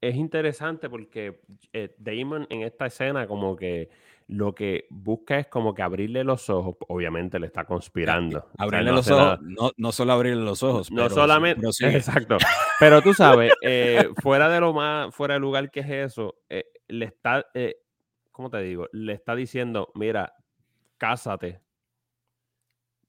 Es 0.00 0.16
interesante 0.16 0.90
porque 0.90 1.40
eh, 1.72 1.94
Damon 1.98 2.46
en 2.50 2.62
esta 2.62 2.86
escena 2.86 3.26
como 3.26 3.56
que 3.56 3.88
lo 4.28 4.54
que 4.54 4.86
busca 4.90 5.38
es 5.38 5.48
como 5.48 5.74
que 5.74 5.82
abrirle 5.82 6.22
los 6.22 6.48
ojos, 6.50 6.76
obviamente 6.88 7.38
le 7.38 7.46
está 7.46 7.64
conspirando. 7.64 8.50
Abrirle 8.58 8.92
los 8.92 9.10
ojos, 9.10 9.40
no, 9.76 9.92
solo 9.92 10.12
abrirle 10.12 10.44
los 10.44 10.62
ojos. 10.62 10.90
No 10.92 11.08
solamente, 11.08 11.66
exacto. 11.80 12.36
Pero 12.78 13.02
tú 13.02 13.14
sabes, 13.14 13.52
eh, 13.62 14.08
fuera 14.22 14.48
de 14.48 14.60
lo 14.60 14.72
más, 14.72 15.14
fuera 15.14 15.34
del 15.34 15.42
lugar 15.42 15.70
que 15.70 15.80
es 15.80 15.90
eso, 15.90 16.36
le 16.88 17.04
está, 17.04 17.46
¿cómo 18.30 18.50
te 18.50 18.60
digo? 18.60 18.86
Le 18.92 19.14
está 19.14 19.34
diciendo, 19.34 19.90
mira, 19.94 20.34
cásate, 20.98 21.62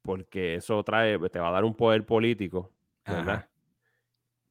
porque 0.01 0.55
eso 0.55 0.81
trae, 0.83 1.19
te 1.29 1.39
va 1.39 1.49
a 1.49 1.51
dar 1.51 1.65
un 1.65 1.75
poder 1.75 2.05
político, 2.05 2.71
¿verdad? 3.05 3.49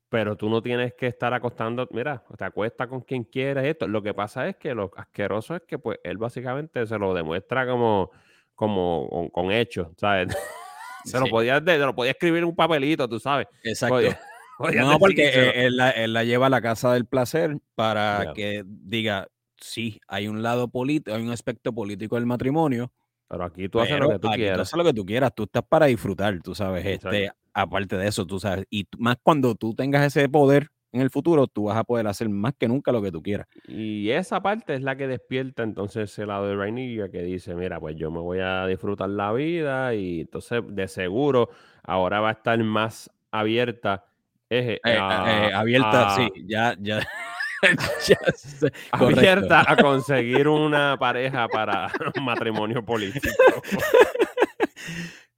Pero 0.08 0.36
tú 0.36 0.48
no 0.48 0.62
tienes 0.62 0.94
que 0.94 1.06
estar 1.06 1.34
acostando, 1.34 1.86
mira, 1.90 2.24
te 2.36 2.44
acuesta 2.44 2.86
con 2.86 3.02
quien 3.02 3.24
quieras 3.24 3.66
esto. 3.66 3.86
Lo 3.86 4.02
que 4.02 4.14
pasa 4.14 4.48
es 4.48 4.56
que 4.56 4.74
lo 4.74 4.90
asqueroso 4.96 5.54
es 5.56 5.62
que 5.62 5.78
pues 5.78 5.98
él 6.02 6.16
básicamente 6.16 6.86
se 6.86 6.98
lo 6.98 7.12
demuestra 7.12 7.66
como, 7.66 8.10
como 8.54 9.30
con, 9.32 9.52
hechos, 9.52 9.88
¿sabes? 9.98 10.34
se 11.04 11.20
lo 11.20 11.26
podía, 11.26 11.60
lo 11.60 11.94
podía 11.94 12.12
escribir 12.12 12.38
en 12.38 12.48
un 12.48 12.56
papelito, 12.56 13.06
tú 13.06 13.20
sabes. 13.20 13.48
Exacto. 13.62 14.16
no, 14.74 14.98
porque 14.98 15.66
él, 15.66 15.76
la, 15.76 16.24
lleva 16.24 16.46
a 16.46 16.50
la 16.50 16.62
casa 16.62 16.92
del 16.92 17.04
placer 17.04 17.58
para 17.74 18.32
que 18.34 18.64
diga, 18.66 19.28
sí, 19.60 20.00
hay 20.08 20.26
un 20.26 20.42
lado 20.42 20.68
político, 20.68 21.14
hay 21.14 21.22
un 21.22 21.32
aspecto 21.32 21.72
político 21.72 22.16
del 22.16 22.26
matrimonio. 22.26 22.92
Pero 23.28 23.44
aquí 23.44 23.68
tú 23.68 23.78
haces 23.78 24.00
lo 24.00 24.08
que 24.08 24.18
tú 24.18 24.28
quieras. 24.28 24.56
Tú 24.56 24.62
haces 24.62 24.76
lo 24.78 24.84
que 24.84 24.94
tú 24.94 25.04
quieras, 25.04 25.34
tú 25.34 25.42
estás 25.42 25.62
para 25.68 25.86
disfrutar, 25.86 26.40
tú 26.42 26.54
sabes, 26.54 26.84
este, 26.86 27.30
aparte 27.52 27.96
de 27.96 28.08
eso, 28.08 28.26
tú 28.26 28.38
sabes, 28.40 28.66
y 28.70 28.86
más 28.98 29.16
cuando 29.22 29.54
tú 29.54 29.74
tengas 29.74 30.06
ese 30.06 30.28
poder 30.28 30.68
en 30.92 31.02
el 31.02 31.10
futuro, 31.10 31.46
tú 31.46 31.64
vas 31.64 31.76
a 31.76 31.84
poder 31.84 32.06
hacer 32.06 32.28
más 32.28 32.54
que 32.58 32.66
nunca 32.66 32.92
lo 32.92 33.02
que 33.02 33.12
tú 33.12 33.22
quieras. 33.22 33.46
Y 33.66 34.10
esa 34.10 34.40
parte 34.40 34.74
es 34.74 34.82
la 34.82 34.96
que 34.96 35.06
despierta 35.06 35.62
entonces 35.62 36.10
ese 36.10 36.24
lado 36.24 36.48
de 36.48 36.56
Rainier 36.56 37.10
que 37.10 37.22
dice, 37.22 37.54
mira, 37.54 37.78
pues 37.78 37.96
yo 37.96 38.10
me 38.10 38.20
voy 38.20 38.38
a 38.40 38.66
disfrutar 38.66 39.10
la 39.10 39.32
vida 39.32 39.94
y 39.94 40.20
entonces 40.22 40.62
de 40.66 40.88
seguro 40.88 41.50
ahora 41.82 42.20
va 42.20 42.30
a 42.30 42.32
estar 42.32 42.58
más 42.64 43.10
abierta. 43.30 44.06
Eh, 44.50 44.80
eh, 44.82 44.98
abierta, 44.98 46.16
sí, 46.16 46.30
ya, 46.46 46.74
ya. 46.80 47.06
abierta 48.92 49.64
a 49.66 49.76
conseguir 49.76 50.48
una 50.48 50.96
pareja 50.98 51.48
para 51.48 51.90
un 52.16 52.24
matrimonio 52.24 52.84
político. 52.84 53.28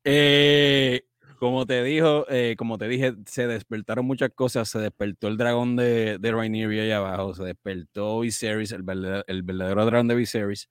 Eh, 0.05 1.03
como 1.41 1.65
te 1.65 1.83
dijo, 1.83 2.27
eh, 2.29 2.55
como 2.59 2.77
te 2.77 2.87
dije, 2.87 3.15
se 3.25 3.47
despertaron 3.47 4.05
muchas 4.05 4.29
cosas. 4.35 4.69
Se 4.69 4.79
despertó 4.79 5.27
el 5.29 5.39
dragón 5.39 5.75
de, 5.75 6.19
de 6.19 6.33
Rhaenyra 6.33 6.83
ahí 6.83 6.91
abajo. 6.91 7.35
Se 7.35 7.45
despertó 7.45 8.21
Viserys, 8.21 8.73
el 8.73 8.83
verdadero, 8.83 9.25
el 9.27 9.43
verdadero 9.43 9.87
dragón 9.87 10.09
de 10.09 10.17
Viserys. 10.17 10.69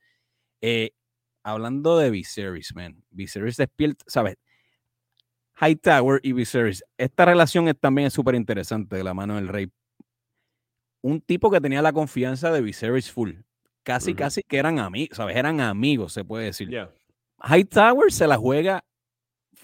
Eh, 0.62 0.92
hablando 1.44 1.98
de 1.98 2.12
Viserys, 2.12 2.76
man. 2.76 3.04
Viserys 3.10 3.58
despierta, 3.58 4.06
¿sabes? 4.08 4.38
Hightower 5.60 6.20
y 6.22 6.34
Viserys. 6.34 6.84
Esta 7.00 7.26
relación 7.26 7.74
también 7.80 8.08
es 8.08 8.14
súper 8.14 8.36
interesante 8.36 8.96
de 8.96 9.04
la 9.04 9.16
mano 9.16 9.38
del 9.38 9.48
rey 9.48 9.72
un 11.02 11.20
tipo 11.22 11.50
que 11.50 11.62
tenía 11.62 11.82
la 11.82 11.94
confianza 11.94 12.52
de 12.52 12.62
Viserys 12.62 13.12
Full. 13.12 13.32
Casi, 13.84 14.14
casi 14.14 14.44
que 14.44 14.58
eran 14.58 14.78
amigos, 14.78 15.18
¿sabes? 15.18 15.36
Eran 15.36 15.62
amigos, 15.62 16.14
se 16.14 16.24
puede 16.24 16.46
decir. 16.46 16.70
Hightower 17.42 18.12
se 18.12 18.28
la 18.28 18.38
juega 18.38 18.84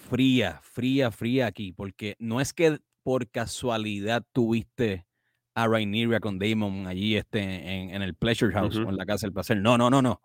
fría, 0.06 0.60
fría, 0.62 1.10
fría 1.10 1.46
aquí, 1.46 1.72
porque 1.72 2.16
no 2.18 2.40
es 2.40 2.52
que 2.52 2.78
por 3.02 3.28
casualidad 3.28 4.24
tuviste 4.32 5.06
a 5.54 5.66
Rhaenyra 5.66 6.20
con 6.20 6.38
Damon 6.38 6.86
allí 6.86 7.16
este, 7.16 7.40
en, 7.40 8.02
el 8.02 8.14
Pleasure 8.14 8.52
House 8.52 8.76
o 8.76 8.88
en 8.88 8.96
la 8.96 9.06
Casa 9.06 9.26
del 9.26 9.32
Placer. 9.32 9.56
No, 9.56 9.78
no, 9.78 9.90
no, 9.90 10.02
no. 10.02 10.20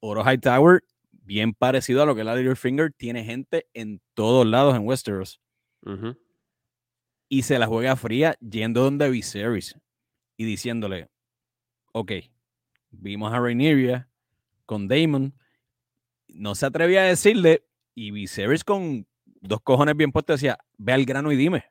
Oro 0.00 0.22
Hightower, 0.24 0.82
bien 1.10 1.52
parecido 1.54 2.02
a 2.02 2.06
lo 2.06 2.14
que 2.14 2.24
la 2.24 2.34
Littlefinger, 2.34 2.92
tiene 2.92 3.24
gente 3.24 3.66
en 3.74 4.00
todos 4.14 4.46
lados 4.46 4.74
en 4.74 4.86
Westeros. 4.86 5.40
Y 7.28 7.42
se 7.42 7.58
la 7.58 7.66
juega 7.66 7.96
fría 7.96 8.36
yendo 8.40 8.82
donde 8.82 9.10
Viserys 9.10 9.76
y 10.36 10.44
diciéndole, 10.44 11.08
ok, 11.92 12.12
vimos 12.90 13.32
a 13.32 13.40
Rhaenyra 13.40 14.08
con 14.66 14.88
Damon, 14.88 15.34
no 16.28 16.54
se 16.54 16.66
atrevía 16.66 17.02
a 17.02 17.06
decirle, 17.06 17.64
y 17.94 18.10
Viserys 18.10 18.64
con 18.64 19.06
dos 19.40 19.60
cojones 19.60 19.96
bien 19.96 20.12
puestos 20.12 20.40
decía, 20.40 20.58
ve 20.78 20.92
al 20.92 21.04
grano 21.04 21.32
y 21.32 21.36
dime. 21.36 21.64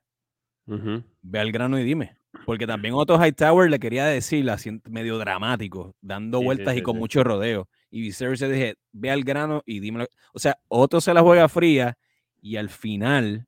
Ve 1.21 1.39
al 1.39 1.51
grano 1.51 1.79
y 1.79 1.83
dime. 1.83 2.17
Porque 2.45 2.65
también 2.65 2.93
Otto 2.93 3.17
Hightower 3.23 3.69
le 3.69 3.79
quería 3.79 4.05
decir, 4.05 4.49
así 4.49 4.81
medio 4.89 5.17
dramático, 5.17 5.95
dando 6.01 6.41
vueltas 6.41 6.77
y 6.77 6.81
con 6.81 6.97
mucho 6.97 7.23
rodeo. 7.23 7.67
Y 7.89 8.01
Viserys 8.01 8.41
le 8.41 8.49
dije, 8.49 8.75
ve 8.93 9.11
al 9.11 9.23
grano 9.23 9.63
y 9.65 9.79
dime. 9.79 10.07
O 10.33 10.39
sea, 10.39 10.59
Otto 10.69 11.01
se 11.01 11.13
la 11.13 11.21
juega 11.21 11.49
fría 11.49 11.97
y 12.41 12.55
al 12.55 12.69
final 12.69 13.47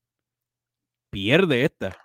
pierde 1.10 1.63
esta. 1.63 1.98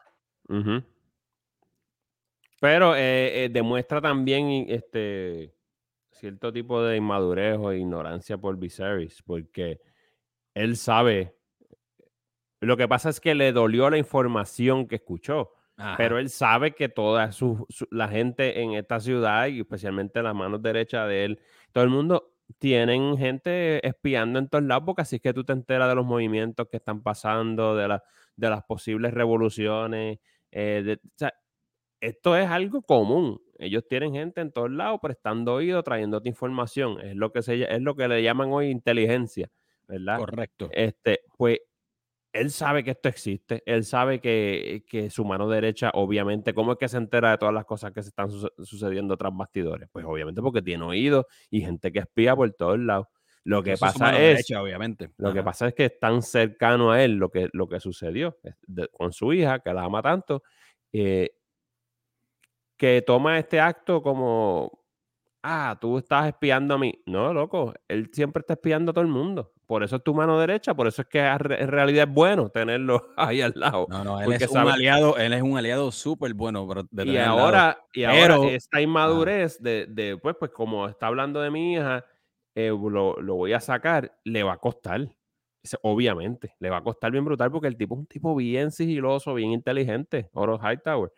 Pero 2.61 2.95
eh, 2.95 3.45
eh, 3.45 3.49
demuestra 3.51 4.01
también 4.01 4.67
este 4.69 5.55
cierto 6.11 6.53
tipo 6.53 6.83
de 6.83 6.97
inmadurez 6.97 7.57
o 7.59 7.73
ignorancia 7.73 8.39
por 8.39 8.57
Viserys, 8.57 9.23
porque 9.23 9.81
él 10.59 10.77
sabe. 10.77 11.35
Lo 12.61 12.77
que 12.77 12.88
pasa 12.88 13.09
es 13.11 13.21
que 13.21 13.35
le 13.35 13.53
dolió 13.53 13.88
la 13.91 13.99
información 13.99 14.88
que 14.88 14.97
escuchó, 14.97 15.53
pero 15.97 16.19
él 16.19 16.29
sabe 16.29 16.75
que 16.75 16.88
toda 16.88 17.31
su, 17.31 17.67
la 17.91 18.09
gente 18.09 18.61
en 18.62 18.73
esta 18.73 18.99
ciudad 18.99 19.47
y 19.47 19.61
especialmente 19.61 20.23
las 20.23 20.35
manos 20.35 20.61
derechas 20.61 21.07
de 21.09 21.25
él, 21.25 21.41
todo 21.73 21.85
el 21.85 21.91
mundo 21.91 22.35
tienen 22.59 23.17
gente 23.17 23.87
espiando 23.87 24.41
en 24.41 24.49
todos 24.49 24.65
lados, 24.65 24.85
porque 24.87 25.03
así 25.03 25.17
es 25.17 25.23
que 25.23 25.33
tú 25.33 25.45
te 25.45 25.53
enteras 25.53 25.88
de 25.88 25.95
los 25.95 26.05
movimientos 26.05 26.67
que 26.69 26.79
están 26.79 27.03
pasando, 27.03 27.77
de, 27.77 27.87
la, 27.87 28.03
de 28.35 28.50
las 28.50 28.65
posibles 28.65 29.15
revoluciones. 29.15 30.19
Eh, 30.50 30.83
de, 30.85 31.31
esto 32.00 32.37
es 32.37 32.49
algo 32.49 32.83
común. 32.83 33.41
Ellos 33.59 33.87
tienen 33.88 34.12
gente 34.12 34.41
en 34.41 34.53
todos 34.53 34.71
lados 34.71 35.00
prestando 35.03 35.55
oído, 35.55 35.83
trayéndote 35.83 36.29
información. 36.29 37.00
Es 37.00 37.17
lo 37.17 37.33
que, 37.33 37.43
se, 37.43 37.62
es 37.62 37.83
lo 37.83 37.95
que 37.97 38.09
le 38.09 38.23
llaman 38.23 38.50
hoy 38.53 38.71
inteligencia, 38.71 39.50
¿verdad? 39.88 40.18
Correcto. 40.18 40.68
Este, 40.73 41.21
pues 41.37 41.59
él 42.33 42.50
sabe 42.50 42.85
que 42.85 42.90
esto 42.92 43.09
existe, 43.09 43.62
él 43.66 43.85
sabe 43.85 44.21
que, 44.21 45.09
su 45.11 45.25
mano 45.25 45.49
derecha, 45.49 45.90
obviamente, 45.95 46.54
¿cómo 46.54 46.73
es 46.73 46.78
que 46.78 46.88
se 46.88 46.99
entera 46.99 47.30
de 47.33 47.38
todas 47.38 47.54
las 47.54 47.64
cosas 47.64 47.92
que 47.92 48.02
se 48.02 48.11
están 48.11 48.30
sucediendo 48.30 49.16
tras 49.16 49.35
bastidores? 49.35 49.88
Pues 49.90 50.04
obviamente 50.07 50.42
porque 50.42 50.62
tiene 50.62 50.85
oído 50.85 51.26
y 51.50 51.62
gente 51.62 51.90
que 51.90 52.00
espía 52.00 52.37
por 52.37 52.50
todos 52.52 52.78
lados. 52.78 53.07
Lo 53.45 53.62
que 53.62 53.76
pasa 53.78 54.21
es, 54.21 54.47
obviamente. 54.50 55.11
Lo 55.16 55.33
que 55.33 55.42
pasa 55.42 55.68
es 55.68 55.75
que 55.75 55.87
es 55.87 55.99
tan 55.99 56.21
cercano 56.21 56.92
a 56.92 57.02
él 57.02 57.14
lo 57.14 57.30
que, 57.30 57.49
lo 57.52 57.66
que 57.66 57.80
sucedió 57.80 58.37
con 58.92 59.12
su 59.12 59.33
hija, 59.33 59.61
que 59.61 59.73
la 59.73 59.85
ama 59.85 60.02
tanto, 60.02 60.42
eh, 60.92 61.30
que 62.76 63.02
toma 63.02 63.38
este 63.38 63.59
acto 63.59 64.02
como, 64.02 64.85
ah, 65.42 65.78
tú 65.80 65.97
estás 65.99 66.28
espiando 66.28 66.75
a 66.75 66.78
mí. 66.78 66.92
No, 67.07 67.33
loco, 67.33 67.73
él 67.88 68.11
siempre 68.12 68.42
está 68.42 68.52
espiando 68.52 68.90
a 68.90 68.95
todo 68.95 69.04
el 69.04 69.11
mundo. 69.11 69.54
Por 69.69 69.85
eso 69.85 69.97
es 69.97 70.03
tu 70.03 70.15
mano 70.15 70.41
derecha, 70.41 70.73
por 70.73 70.87
eso 70.87 71.03
es 71.03 71.09
que 71.09 71.19
en 71.21 71.69
realidad 71.69 72.09
es 72.09 72.15
bueno 72.15 72.49
tenerlo 72.49 73.11
ahí 73.19 73.43
al 73.43 73.53
lado. 73.55 73.87
No, 73.91 74.03
no, 74.03 74.19
él 74.19 74.33
es 74.33 74.49
un 74.51 74.57
aliado, 74.57 75.19
él 75.19 75.35
es 75.35 75.43
un 75.43 75.59
aliado 75.59 75.93
súper 75.93 76.33
bueno. 76.33 76.67
y 76.91 77.17
ahora, 77.19 77.79
y 77.93 78.05
ahora 78.05 78.49
esta 78.49 78.81
inmadurez 78.81 79.61
de, 79.61 79.85
de, 79.87 80.17
pues, 80.17 80.37
pues 80.39 80.53
como 80.53 80.89
está 80.89 81.09
hablando 81.09 81.43
de 81.43 81.51
mi 81.51 81.75
hija, 81.75 82.03
eh, 82.55 82.69
lo, 82.71 83.21
lo, 83.21 83.35
voy 83.35 83.53
a 83.53 83.61
sacar, 83.61 84.19
le 84.25 84.43
va 84.43 84.55
a 84.55 84.57
costar. 84.59 85.07
Obviamente, 85.83 86.55
le 86.61 86.71
va 86.71 86.79
a 86.79 86.83
costar 86.83 87.13
bien 87.13 87.27
brutal 87.27 87.51
porque 87.51 87.69
el 87.69 87.77
tipo 87.77 87.95
es 87.95 87.99
un 87.99 88.07
tipo 88.07 88.35
bien 88.35 88.71
sigiloso, 88.71 89.35
bien 89.35 89.51
inteligente, 89.51 90.31
Oro 90.33 90.59
Hightower. 90.59 91.13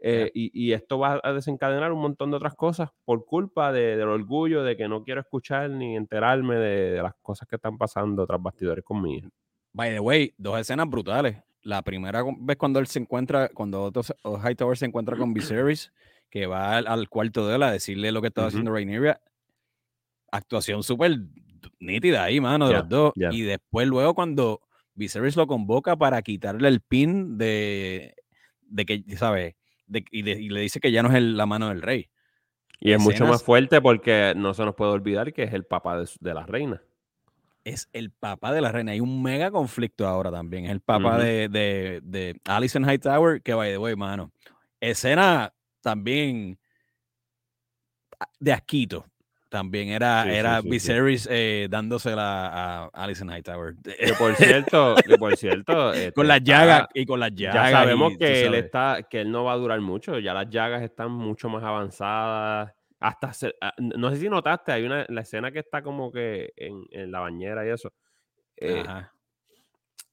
Eh, 0.00 0.30
y, 0.32 0.72
esto 0.72 1.00
va 1.00 1.20
a 1.24 1.32
desencadenar 1.32 1.90
un 1.90 2.00
montón 2.00 2.30
de 2.30 2.36
otras 2.36 2.54
cosas 2.54 2.90
por 3.04 3.24
culpa 3.24 3.72
del 3.72 4.02
orgullo 4.02 4.62
de 4.62 4.76
que 4.76 4.86
no 4.88 5.02
quiero 5.02 5.20
escuchar 5.20 5.70
ni 5.70 5.96
enterarme 5.96 6.54
de, 6.56 7.02
las 7.02 7.14
cosas 7.20 7.48
que 7.48 7.56
están 7.56 7.76
pasando 7.76 8.24
tras 8.24 8.40
bastidores 8.40 8.84
conmigo. 8.84 9.28
By 9.72 9.90
the 9.90 10.00
way, 10.00 10.32
dos 10.38 10.58
escenas 10.60 10.88
brutales. 10.88 11.38
la 11.62 11.82
primera 11.82 12.22
vez 12.38 12.56
cuando 12.56 12.78
él 12.78 12.86
se 12.86 13.00
encuentra, 13.00 13.48
cuando 13.48 13.82
Otto 13.82 14.02
Hightower 14.24 14.78
se 14.78 14.86
encuentra 14.86 15.16
con 15.16 15.34
Viserys, 15.34 15.92
que 16.30 16.46
va 16.46 16.76
al, 16.76 17.08
cuarto 17.08 17.48
de 17.48 17.56
él 17.56 17.62
a 17.64 17.72
decirle 17.72 18.12
lo 18.12 18.20
que 18.20 18.28
estaba 18.28 18.46
haciendo 18.46 18.70
Rhaenyra, 18.70 19.20
actuación 20.30 20.82
súper 20.82 21.18
nítida 21.80 22.22
ahí, 22.22 22.40
mano, 22.40 22.68
de 22.68 22.74
los 22.74 22.88
dos. 22.88 23.12
Y 23.16 23.42
después, 23.42 23.88
luego, 23.88 24.14
cuando 24.14 24.60
Viserys 24.94 25.36
lo 25.36 25.46
convoca 25.46 25.96
para 25.96 26.22
quitarle 26.22 26.68
el 26.68 26.80
pin 26.80 27.36
de, 27.36 28.14
de 28.62 28.86
que, 28.86 29.04
¿sabes? 29.16 29.57
Y, 30.10 30.22
le 30.22 30.60
dice 30.60 30.80
que 30.80 30.92
ya 30.92 31.02
no 31.02 31.14
es 31.14 31.22
la 31.22 31.46
mano 31.46 31.68
del 31.68 31.82
rey. 31.82 32.08
Y 32.80 32.92
es 32.92 33.00
mucho 33.00 33.26
más 33.26 33.42
fuerte 33.42 33.80
porque 33.80 34.34
no 34.36 34.54
se 34.54 34.64
nos 34.64 34.74
puede 34.74 34.92
olvidar 34.92 35.32
que 35.32 35.42
es 35.42 35.52
el 35.52 35.64
papá 35.64 35.98
de, 35.98 36.34
la 36.34 36.46
reina. 36.46 36.80
Es 37.64 37.88
el 37.92 38.10
papá 38.10 38.52
de 38.52 38.60
la 38.60 38.70
reina. 38.70 38.92
Hay 38.92 39.00
un 39.00 39.22
mega 39.22 39.50
conflicto 39.50 40.06
ahora 40.06 40.30
también. 40.30 40.66
Es 40.66 40.70
el 40.70 40.80
papá 40.80 41.18
de, 41.18 41.48
de, 41.48 42.00
de 42.04 42.40
Alison 42.44 42.88
Hightower, 42.88 43.42
que 43.42 43.54
by 43.54 43.72
the 43.72 43.78
way, 43.78 43.96
mano. 43.96 44.30
Escena 44.80 45.52
también 45.80 46.58
ah, 48.20 48.28
de 48.38 48.52
asquito. 48.52 49.06
También 49.48 49.88
era, 49.88 50.30
era 50.30 50.60
Viserys 50.60 51.26
eh, 51.30 51.68
dándosela 51.70 52.48
a 52.48 52.90
Alison 52.92 53.30
Hightower. 53.30 53.76
Que 53.82 54.12
por 54.12 54.34
cierto, 54.34 54.94
que 55.06 55.16
por 55.16 55.36
cierto. 55.36 55.92
con 56.14 56.28
las 56.28 56.42
llagas 56.42 56.86
y 56.92 57.06
con 57.06 57.18
las 57.20 57.34
llagas. 57.34 57.70
Ya 57.70 57.78
sabemos 57.78 58.12
que 58.18 58.42
él 58.44 58.54
está, 58.54 59.02
que 59.08 59.22
él 59.22 59.30
no 59.30 59.44
va 59.44 59.54
a 59.54 59.56
durar 59.56 59.80
mucho. 59.80 60.18
Ya 60.18 60.34
las 60.34 60.50
llagas 60.50 60.82
están 60.82 61.10
mucho 61.10 61.48
más 61.48 61.64
avanzadas. 61.64 62.74
Hasta 63.00 63.30
ah, 63.60 63.74
no 63.78 64.10
sé 64.10 64.16
si 64.16 64.28
notaste, 64.28 64.72
hay 64.72 64.84
una 64.84 65.06
la 65.08 65.20
escena 65.20 65.52
que 65.52 65.60
está 65.60 65.82
como 65.82 66.10
que 66.10 66.52
en, 66.56 66.84
en 66.90 67.12
la 67.12 67.20
bañera 67.20 67.64
y 67.64 67.70
eso. 67.70 67.92
Eh, 68.56 68.82
Ajá. 68.84 69.12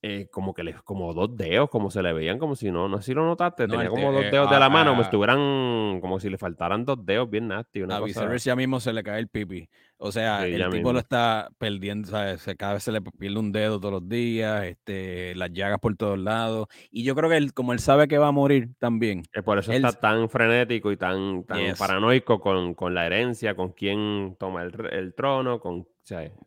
Eh, 0.07 0.27
como 0.29 0.53
que 0.53 0.63
le, 0.63 0.75
como 0.83 1.15
dos 1.15 1.35
dedos, 1.35 1.67
como 1.67 1.89
se 1.89 2.03
le 2.03 2.13
veían, 2.13 2.37
como 2.37 2.55
si 2.55 2.69
no, 2.69 2.87
no 2.87 2.97
sé 2.97 3.05
si 3.05 3.13
lo 3.15 3.25
notaste, 3.25 3.67
tenía 3.67 3.89
como 3.89 4.11
dos 4.11 4.21
dedos 4.29 4.51
de 4.51 4.59
la 4.59 4.69
mano, 4.69 4.91
como 4.91 5.01
si 5.01 5.07
estuvieran, 5.07 5.99
como 5.99 6.19
si 6.19 6.29
le 6.29 6.37
faltaran 6.37 6.85
dos 6.85 7.03
dedos 7.03 7.27
bien 7.27 7.47
nasty. 7.47 7.81
Una 7.81 7.97
a 7.97 8.01
cosa... 8.01 8.35
ya 8.35 8.55
mismo 8.55 8.79
se 8.79 8.93
le 8.93 9.01
cae 9.01 9.17
el 9.17 9.29
pipi. 9.29 9.67
O 9.97 10.11
sea, 10.11 10.45
el 10.45 10.69
tipo 10.71 10.91
lo 10.91 10.99
está 10.99 11.49
perdiendo, 11.57 12.09
¿sabes? 12.09 12.45
cada 12.57 12.73
vez 12.73 12.83
se 12.83 12.91
le 12.91 13.01
pierde 13.01 13.39
un 13.39 13.51
dedo 13.51 13.79
todos 13.79 13.93
los 13.93 14.09
días, 14.09 14.65
este, 14.65 15.33
las 15.35 15.51
llagas 15.53 15.79
por 15.79 15.95
todos 15.95 16.19
lados. 16.19 16.67
Y 16.91 17.03
yo 17.03 17.15
creo 17.15 17.29
que 17.29 17.37
él, 17.37 17.53
como 17.53 17.71
él 17.71 17.79
sabe 17.79 18.07
que 18.07 18.17
va 18.17 18.27
a 18.27 18.31
morir 18.31 18.71
también. 18.77 19.23
por 19.45 19.57
eso 19.57 19.71
está 19.71 19.93
tan 19.93 20.29
frenético 20.29 20.91
y 20.91 20.97
tan, 20.97 21.43
tan 21.45 21.75
paranoico 21.77 22.41
con, 22.41 22.73
con, 22.73 22.93
la 22.93 23.05
herencia, 23.05 23.55
con 23.55 23.71
quién 23.71 24.35
toma 24.37 24.63
el, 24.63 24.73
el 24.91 25.13
trono, 25.13 25.59
con 25.59 25.87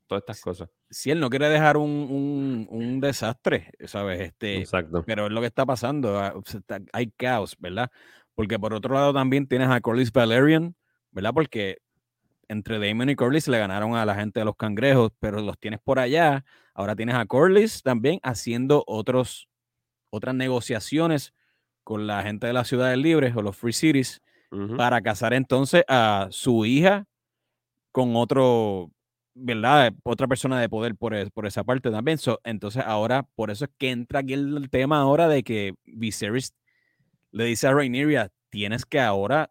todas 0.06 0.22
estas 0.22 0.40
cosas. 0.40 0.68
Si 0.90 1.10
él 1.10 1.20
no 1.20 1.30
quiere 1.30 1.48
dejar 1.48 1.76
un, 1.76 2.98
desastre, 3.00 3.72
¿sabes? 3.86 4.20
Este, 4.20 4.58
Exacto. 4.58 5.04
Pero 5.06 5.26
es 5.26 5.32
lo 5.32 5.40
que 5.40 5.46
está 5.46 5.66
pasando. 5.66 6.18
Ah, 6.18 6.34
hay 6.92 7.10
caos, 7.10 7.56
¿verdad? 7.58 7.90
Porque 8.34 8.58
por 8.58 8.72
otro 8.72 8.94
lado 8.94 9.12
también 9.12 9.46
tienes 9.48 9.68
a 9.68 9.80
Corlys 9.80 10.12
Valerian, 10.12 10.76
¿verdad? 11.10 11.32
Porque 11.34 11.78
entre 12.48 12.78
Damon 12.78 13.10
y 13.10 13.14
Corlys 13.14 13.48
le 13.48 13.58
ganaron 13.58 13.94
a 13.94 14.04
la 14.04 14.14
gente 14.14 14.40
de 14.40 14.44
los 14.44 14.56
cangrejos, 14.56 15.12
pero 15.20 15.40
los 15.40 15.58
tienes 15.58 15.80
por 15.80 15.98
allá. 15.98 16.44
Ahora 16.74 16.96
tienes 16.96 17.14
a 17.14 17.26
Corlys 17.26 17.82
también 17.82 18.20
haciendo 18.22 18.84
otros, 18.86 19.48
otras 20.10 20.34
negociaciones 20.34 21.34
con 21.84 22.06
la 22.06 22.22
gente 22.22 22.46
de 22.46 22.52
la 22.52 22.64
ciudades 22.64 22.98
libres 22.98 23.34
o 23.36 23.42
los 23.42 23.56
Free 23.56 23.72
Cities 23.72 24.22
para 24.76 25.02
casar 25.02 25.34
entonces 25.34 25.84
a 25.88 26.28
su 26.30 26.64
hija 26.64 27.04
con 27.92 28.16
otro 28.16 28.90
¿verdad? 29.40 29.94
Otra 30.02 30.26
persona 30.26 30.60
de 30.60 30.68
poder 30.68 30.96
por, 30.96 31.30
por 31.32 31.46
esa 31.46 31.64
parte 31.64 31.90
también. 31.90 32.18
entonces 32.44 32.82
ahora, 32.84 33.22
por 33.34 33.50
eso 33.50 33.66
es 33.66 33.70
que 33.78 33.90
entra 33.90 34.20
aquí 34.20 34.34
el, 34.34 34.68
tema 34.70 35.00
ahora 35.00 35.28
de 35.28 35.42
que 35.42 35.74
Viserys 35.86 36.54
le 37.30 37.44
dice 37.44 37.68
a 37.68 37.72
Rhaenyra, 37.72 38.30
tienes 38.50 38.84
que 38.84 39.00
ahora, 39.00 39.50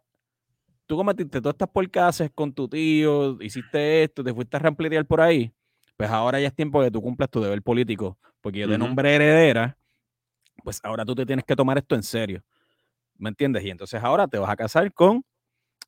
tú 0.88 0.96
cometiste 0.96 1.40
todas 1.40 1.54
estas 1.54 1.68
porcases 1.68 2.30
con 2.34 2.52
tu 2.52 2.66
tío, 2.68 3.40
hiciste 3.40 4.02
esto, 4.02 4.24
te 4.24 4.34
fuiste 4.34 4.56
a 4.56 4.60
rampletear 4.60 5.06
por 5.06 5.20
ahí, 5.20 5.52
pues 5.96 6.10
ahora 6.10 6.40
ya 6.40 6.48
es 6.48 6.54
tiempo 6.54 6.80
de 6.80 6.88
que 6.88 6.92
tú 6.92 7.02
cumplas 7.02 7.30
tu 7.30 7.40
deber 7.40 7.62
político, 7.62 8.18
porque 8.40 8.60
yo 8.60 8.68
te 8.68 8.78
nombré 8.78 9.14
heredera, 9.14 9.78
pues 10.64 10.80
ahora 10.82 11.04
tú 11.04 11.14
te 11.14 11.26
tienes 11.26 11.44
que 11.44 11.54
tomar 11.54 11.78
esto 11.78 11.94
en 11.94 12.02
serio. 12.02 12.42
¿Me 13.16 13.28
entiendes? 13.28 13.64
Y 13.64 13.70
entonces 13.70 14.02
ahora 14.02 14.26
te 14.28 14.38
vas 14.38 14.48
a 14.48 14.56
casar 14.56 14.92
con 14.92 15.24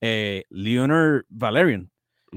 eh, 0.01 0.45
Leonard 0.51 1.25
Valerian, 1.29 1.91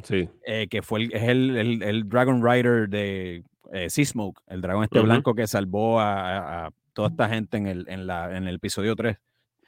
Sí. 0.04 0.28
Eh, 0.46 0.68
que 0.70 0.82
fue 0.82 1.04
el, 1.04 1.14
es 1.14 1.24
el, 1.24 2.10
Dragon 2.10 2.44
Rider 2.44 2.90
de 2.90 3.44
eh, 3.72 3.90
Seasmoke, 3.90 4.42
el 4.48 4.62
dragón 4.62 4.86
este 4.86 5.00
blanco 5.02 5.36
que 5.36 5.46
salvó 5.46 6.00
a, 6.00 6.72
toda 6.94 7.10
esta 7.10 7.30
gente 7.30 7.58
en 7.58 7.68
el, 7.68 7.86
en 7.88 8.08
la, 8.08 8.36
en 8.36 8.48
el 8.48 8.56
episodio 8.56 8.96
3. 8.96 9.18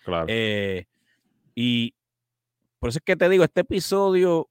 Claro. 0.03 0.25
Eh, 0.27 0.85
y 1.53 1.93
por 2.85 2.89
eso 2.89 2.99
es 2.99 3.03
que 3.03 3.15
te 3.15 3.27
digo, 3.29 3.43
este 3.43 3.61
episodio 3.61 4.47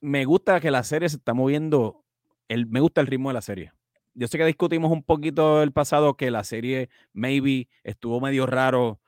me 0.00 0.24
gusta 0.24 0.60
que 0.60 0.70
la 0.70 0.84
serie 0.84 1.08
se 1.08 1.16
está 1.16 1.34
moviendo, 1.34 2.04
el, 2.46 2.68
me 2.68 2.78
gusta 2.78 3.00
el 3.00 3.08
ritmo 3.08 3.30
de 3.30 3.34
la 3.34 3.42
serie. 3.42 3.72
Yo 4.14 4.28
sé 4.28 4.38
que 4.38 4.46
discutimos 4.46 4.92
un 4.92 5.02
poquito 5.02 5.60
el 5.64 5.72
pasado 5.72 6.14
que 6.14 6.30
la 6.30 6.44
serie 6.44 6.90
maybe 7.12 7.66
estuvo 7.82 8.20
medio 8.20 8.46
raro 8.46 9.00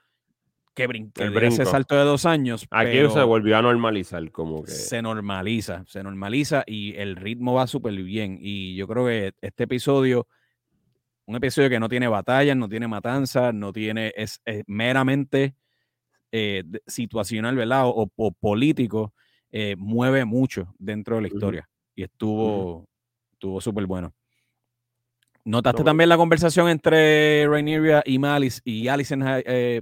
que 0.75 0.89
brinque 0.89 1.31
ese 1.47 1.67
salto 1.67 1.95
de 1.95 2.03
dos 2.03 2.27
años. 2.27 2.67
Aquí 2.73 2.97
se 2.97 3.23
volvió 3.23 3.59
a 3.59 3.63
normalizar, 3.63 4.29
como 4.33 4.65
que. 4.65 4.73
Se 4.73 5.01
normaliza, 5.03 5.85
se 5.87 6.03
normaliza 6.03 6.65
y 6.67 6.97
el 6.97 7.15
ritmo 7.15 7.55
va 7.55 7.69
súper 7.69 7.95
bien. 7.95 8.39
Y 8.41 8.75
yo 8.75 8.89
creo 8.89 9.07
que 9.07 9.35
este 9.41 9.63
episodio, 9.63 10.27
un 11.27 11.37
episodio 11.37 11.71
que 11.71 11.79
no 11.79 11.89
tiene 11.89 12.09
batallas, 12.09 12.57
no 12.57 12.69
tiene 12.69 12.89
matanzas, 12.89 13.55
no 13.55 13.73
tiene, 13.73 14.13
es, 14.17 14.43
meramente 14.67 15.55
eh, 16.39 16.65
situacional, 16.87 17.57
¿verdad? 17.57 17.85
O, 17.87 18.09
político, 18.33 19.15
eh, 19.51 19.75
mueve 19.79 20.25
mucho 20.25 20.75
dentro 20.79 21.17
de 21.17 21.23
la 21.23 21.29
historia. 21.29 21.69
Y 21.95 22.03
estuvo, 22.03 22.87
estuvo 23.33 23.61
súper 23.61 23.87
bueno. 23.87 24.13
¿Notaste 25.45 25.85
también 25.85 26.09
la 26.09 26.17
conversación 26.17 26.69
entre 26.69 27.47
Rhaenyra 27.47 28.03
y 28.05 28.19
Malice 28.19 28.61
y 28.65 28.89
Alison 28.89 29.23
eh, 29.25 29.81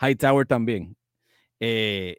Hightower 0.00 0.46
también. 0.46 0.96
Eh, 1.58 2.18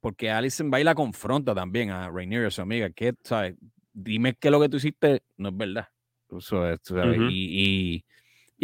porque 0.00 0.30
Alison 0.30 0.70
va 0.70 0.80
y 0.80 0.84
la 0.84 0.94
confronta 0.94 1.54
también 1.54 1.90
a 1.90 2.10
Rainier, 2.10 2.52
su 2.52 2.60
amiga. 2.60 2.90
Que, 2.90 3.14
¿sabes? 3.22 3.54
Dime 3.94 4.34
que 4.34 4.50
lo 4.50 4.60
que 4.60 4.68
tú 4.68 4.76
hiciste 4.76 5.22
no 5.36 5.50
es 5.50 5.56
verdad. 5.56 5.88
y, 7.30 7.96
y, 7.96 8.04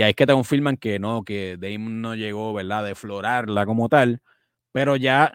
ahí 0.03 0.11
es 0.11 0.17
que 0.17 0.27
te 0.27 0.33
confirman 0.33 0.77
que 0.77 0.99
no, 0.99 1.25
que 1.25 1.57
Damon 1.59 2.01
no 2.01 2.15
llegó, 2.15 2.53
¿verdad? 2.55 2.85
De 2.85 2.95
florarla 2.95 3.67
como 3.67 3.89
tal. 3.89 4.21
Pero 4.73 4.97
ya, 4.97 5.35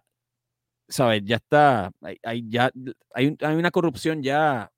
¿sabes? 0.88 1.24
Ya 1.26 1.38
está. 1.38 1.92
Hay, 2.24 2.44
ya, 2.48 2.72
hay, 3.14 3.36
hay 3.42 3.56
una 3.56 3.72
corrupción 3.72 4.24
ya. 4.24 4.72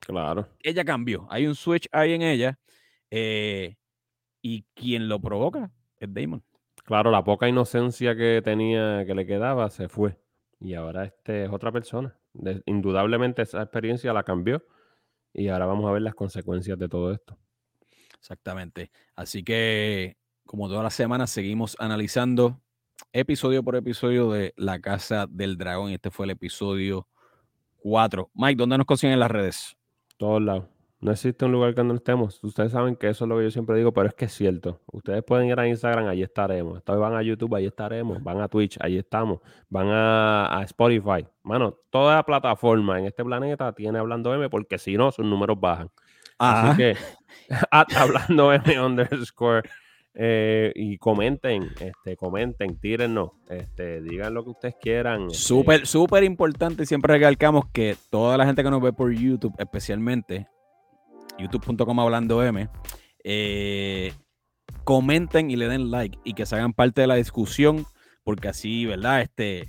Claro. 0.00 0.48
Ella 0.62 0.84
cambió. 0.84 1.26
Hay 1.30 1.46
un 1.46 1.54
switch 1.54 1.88
ahí 1.92 2.14
en 2.14 2.22
ella. 2.22 2.58
Eh, 3.10 3.76
y 4.42 4.64
quien 4.74 5.08
lo 5.08 5.20
provoca 5.20 5.70
es 5.98 6.12
Damon. 6.12 6.42
Claro, 6.84 7.10
la 7.10 7.24
poca 7.24 7.48
inocencia 7.48 8.16
que 8.16 8.40
tenía, 8.44 9.04
que 9.04 9.14
le 9.14 9.26
quedaba, 9.26 9.68
se 9.70 9.88
fue. 9.88 10.18
Y 10.60 10.74
ahora 10.74 11.04
este 11.04 11.44
es 11.44 11.50
otra 11.50 11.72
persona. 11.72 12.16
indudablemente 12.64 13.42
esa 13.42 13.62
experiencia 13.62 14.12
la 14.12 14.22
cambió. 14.22 14.64
Y 15.34 15.48
ahora 15.48 15.66
vamos 15.66 15.86
a 15.86 15.92
ver 15.92 16.02
las 16.02 16.14
consecuencias 16.14 16.78
de 16.78 16.88
todo 16.88 17.12
esto. 17.12 17.36
Exactamente. 18.26 18.90
Así 19.14 19.44
que, 19.44 20.16
como 20.44 20.66
todas 20.66 20.82
las 20.82 20.94
semanas, 20.94 21.30
seguimos 21.30 21.76
analizando 21.78 22.60
episodio 23.12 23.62
por 23.62 23.76
episodio 23.76 24.32
de 24.32 24.52
La 24.56 24.80
Casa 24.80 25.28
del 25.30 25.56
Dragón. 25.56 25.92
Este 25.92 26.10
fue 26.10 26.26
el 26.26 26.30
episodio 26.30 27.06
4. 27.76 28.28
Mike, 28.34 28.56
¿dónde 28.56 28.78
nos 28.78 28.86
consiguen 28.86 29.12
en 29.12 29.20
las 29.20 29.30
redes? 29.30 29.76
Todos 30.16 30.42
lados. 30.42 30.64
No 30.98 31.12
existe 31.12 31.44
un 31.44 31.52
lugar 31.52 31.72
que 31.76 31.84
no 31.84 31.94
estemos. 31.94 32.42
Ustedes 32.42 32.72
saben 32.72 32.96
que 32.96 33.08
eso 33.08 33.26
es 33.26 33.28
lo 33.28 33.38
que 33.38 33.44
yo 33.44 33.50
siempre 33.52 33.76
digo, 33.76 33.92
pero 33.92 34.08
es 34.08 34.14
que 34.14 34.24
es 34.24 34.32
cierto. 34.32 34.80
Ustedes 34.86 35.22
pueden 35.22 35.46
ir 35.46 35.60
a 35.60 35.68
Instagram, 35.68 36.08
allí 36.08 36.24
estaremos. 36.24 36.78
Entonces 36.78 37.00
van 37.00 37.14
a 37.14 37.22
YouTube, 37.22 37.54
allí 37.54 37.66
estaremos. 37.66 38.20
Van 38.24 38.40
a 38.40 38.48
Twitch, 38.48 38.76
allí 38.80 38.98
estamos. 38.98 39.38
Van 39.68 39.86
a, 39.88 40.62
Spotify. 40.64 41.24
Mano, 41.44 41.78
toda 41.90 42.24
plataforma 42.24 42.98
en 42.98 43.06
este 43.06 43.24
planeta 43.24 43.72
tiene 43.72 44.00
Hablando 44.00 44.34
M, 44.34 44.50
porque 44.50 44.78
si 44.78 44.96
no, 44.96 45.12
sus 45.12 45.24
números 45.24 45.60
bajan. 45.60 45.92
Así 46.38 46.76
que, 46.76 46.96
Hablando 47.70 48.52
M 48.52 48.80
underscore. 48.80 49.62
Eh, 50.18 50.72
y 50.74 50.96
comenten, 50.96 51.68
este, 51.78 52.16
comenten, 52.16 52.78
tírennos, 52.78 53.32
este, 53.50 54.00
digan 54.00 54.32
lo 54.32 54.44
que 54.44 54.50
ustedes 54.50 54.74
quieran. 54.80 55.26
Este. 55.26 55.34
Súper, 55.34 55.86
súper 55.86 56.24
importante. 56.24 56.86
Siempre 56.86 57.12
recalcamos 57.12 57.66
que 57.70 57.96
toda 58.08 58.38
la 58.38 58.46
gente 58.46 58.62
que 58.62 58.70
nos 58.70 58.80
ve 58.80 58.94
por 58.94 59.12
YouTube, 59.12 59.54
especialmente, 59.58 60.48
youtube.com 61.38 62.00
hablando 62.00 62.42
M, 62.42 62.66
eh, 63.24 64.14
comenten 64.84 65.50
y 65.50 65.56
le 65.56 65.68
den 65.68 65.90
like 65.90 66.18
y 66.24 66.32
que 66.32 66.46
se 66.46 66.56
hagan 66.56 66.72
parte 66.72 67.02
de 67.02 67.08
la 67.08 67.16
discusión, 67.16 67.84
porque 68.24 68.48
así, 68.48 68.86
¿verdad? 68.86 69.20
Este, 69.20 69.68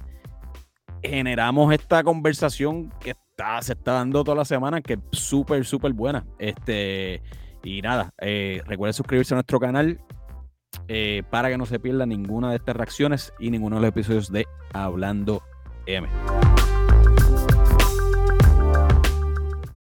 generamos 1.04 1.74
esta 1.74 2.04
conversación 2.04 2.94
que 3.02 3.12
está, 3.12 3.62
se 3.62 3.74
está 3.74 3.92
dando 3.92 4.24
toda 4.24 4.38
la 4.38 4.46
semana, 4.46 4.82
que 4.82 4.94
es 4.94 5.00
súper, 5.12 5.66
súper 5.66 5.92
buena. 5.92 6.26
Este, 6.40 7.22
y 7.68 7.82
nada, 7.82 8.14
eh, 8.20 8.62
recuerden 8.66 8.94
suscribirse 8.94 9.34
a 9.34 9.36
nuestro 9.36 9.60
canal 9.60 10.00
eh, 10.88 11.24
para 11.30 11.50
que 11.50 11.58
no 11.58 11.66
se 11.66 11.80
pierda 11.80 12.06
ninguna 12.06 12.52
de 12.52 12.56
estas 12.56 12.78
reacciones 12.78 13.34
y 13.40 13.52
ninguno 13.52 13.76
de 13.76 13.82
los 13.82 13.90
episodios 13.90 14.32
de 14.32 14.46
Hablando 14.74 15.44
M. 15.86 16.08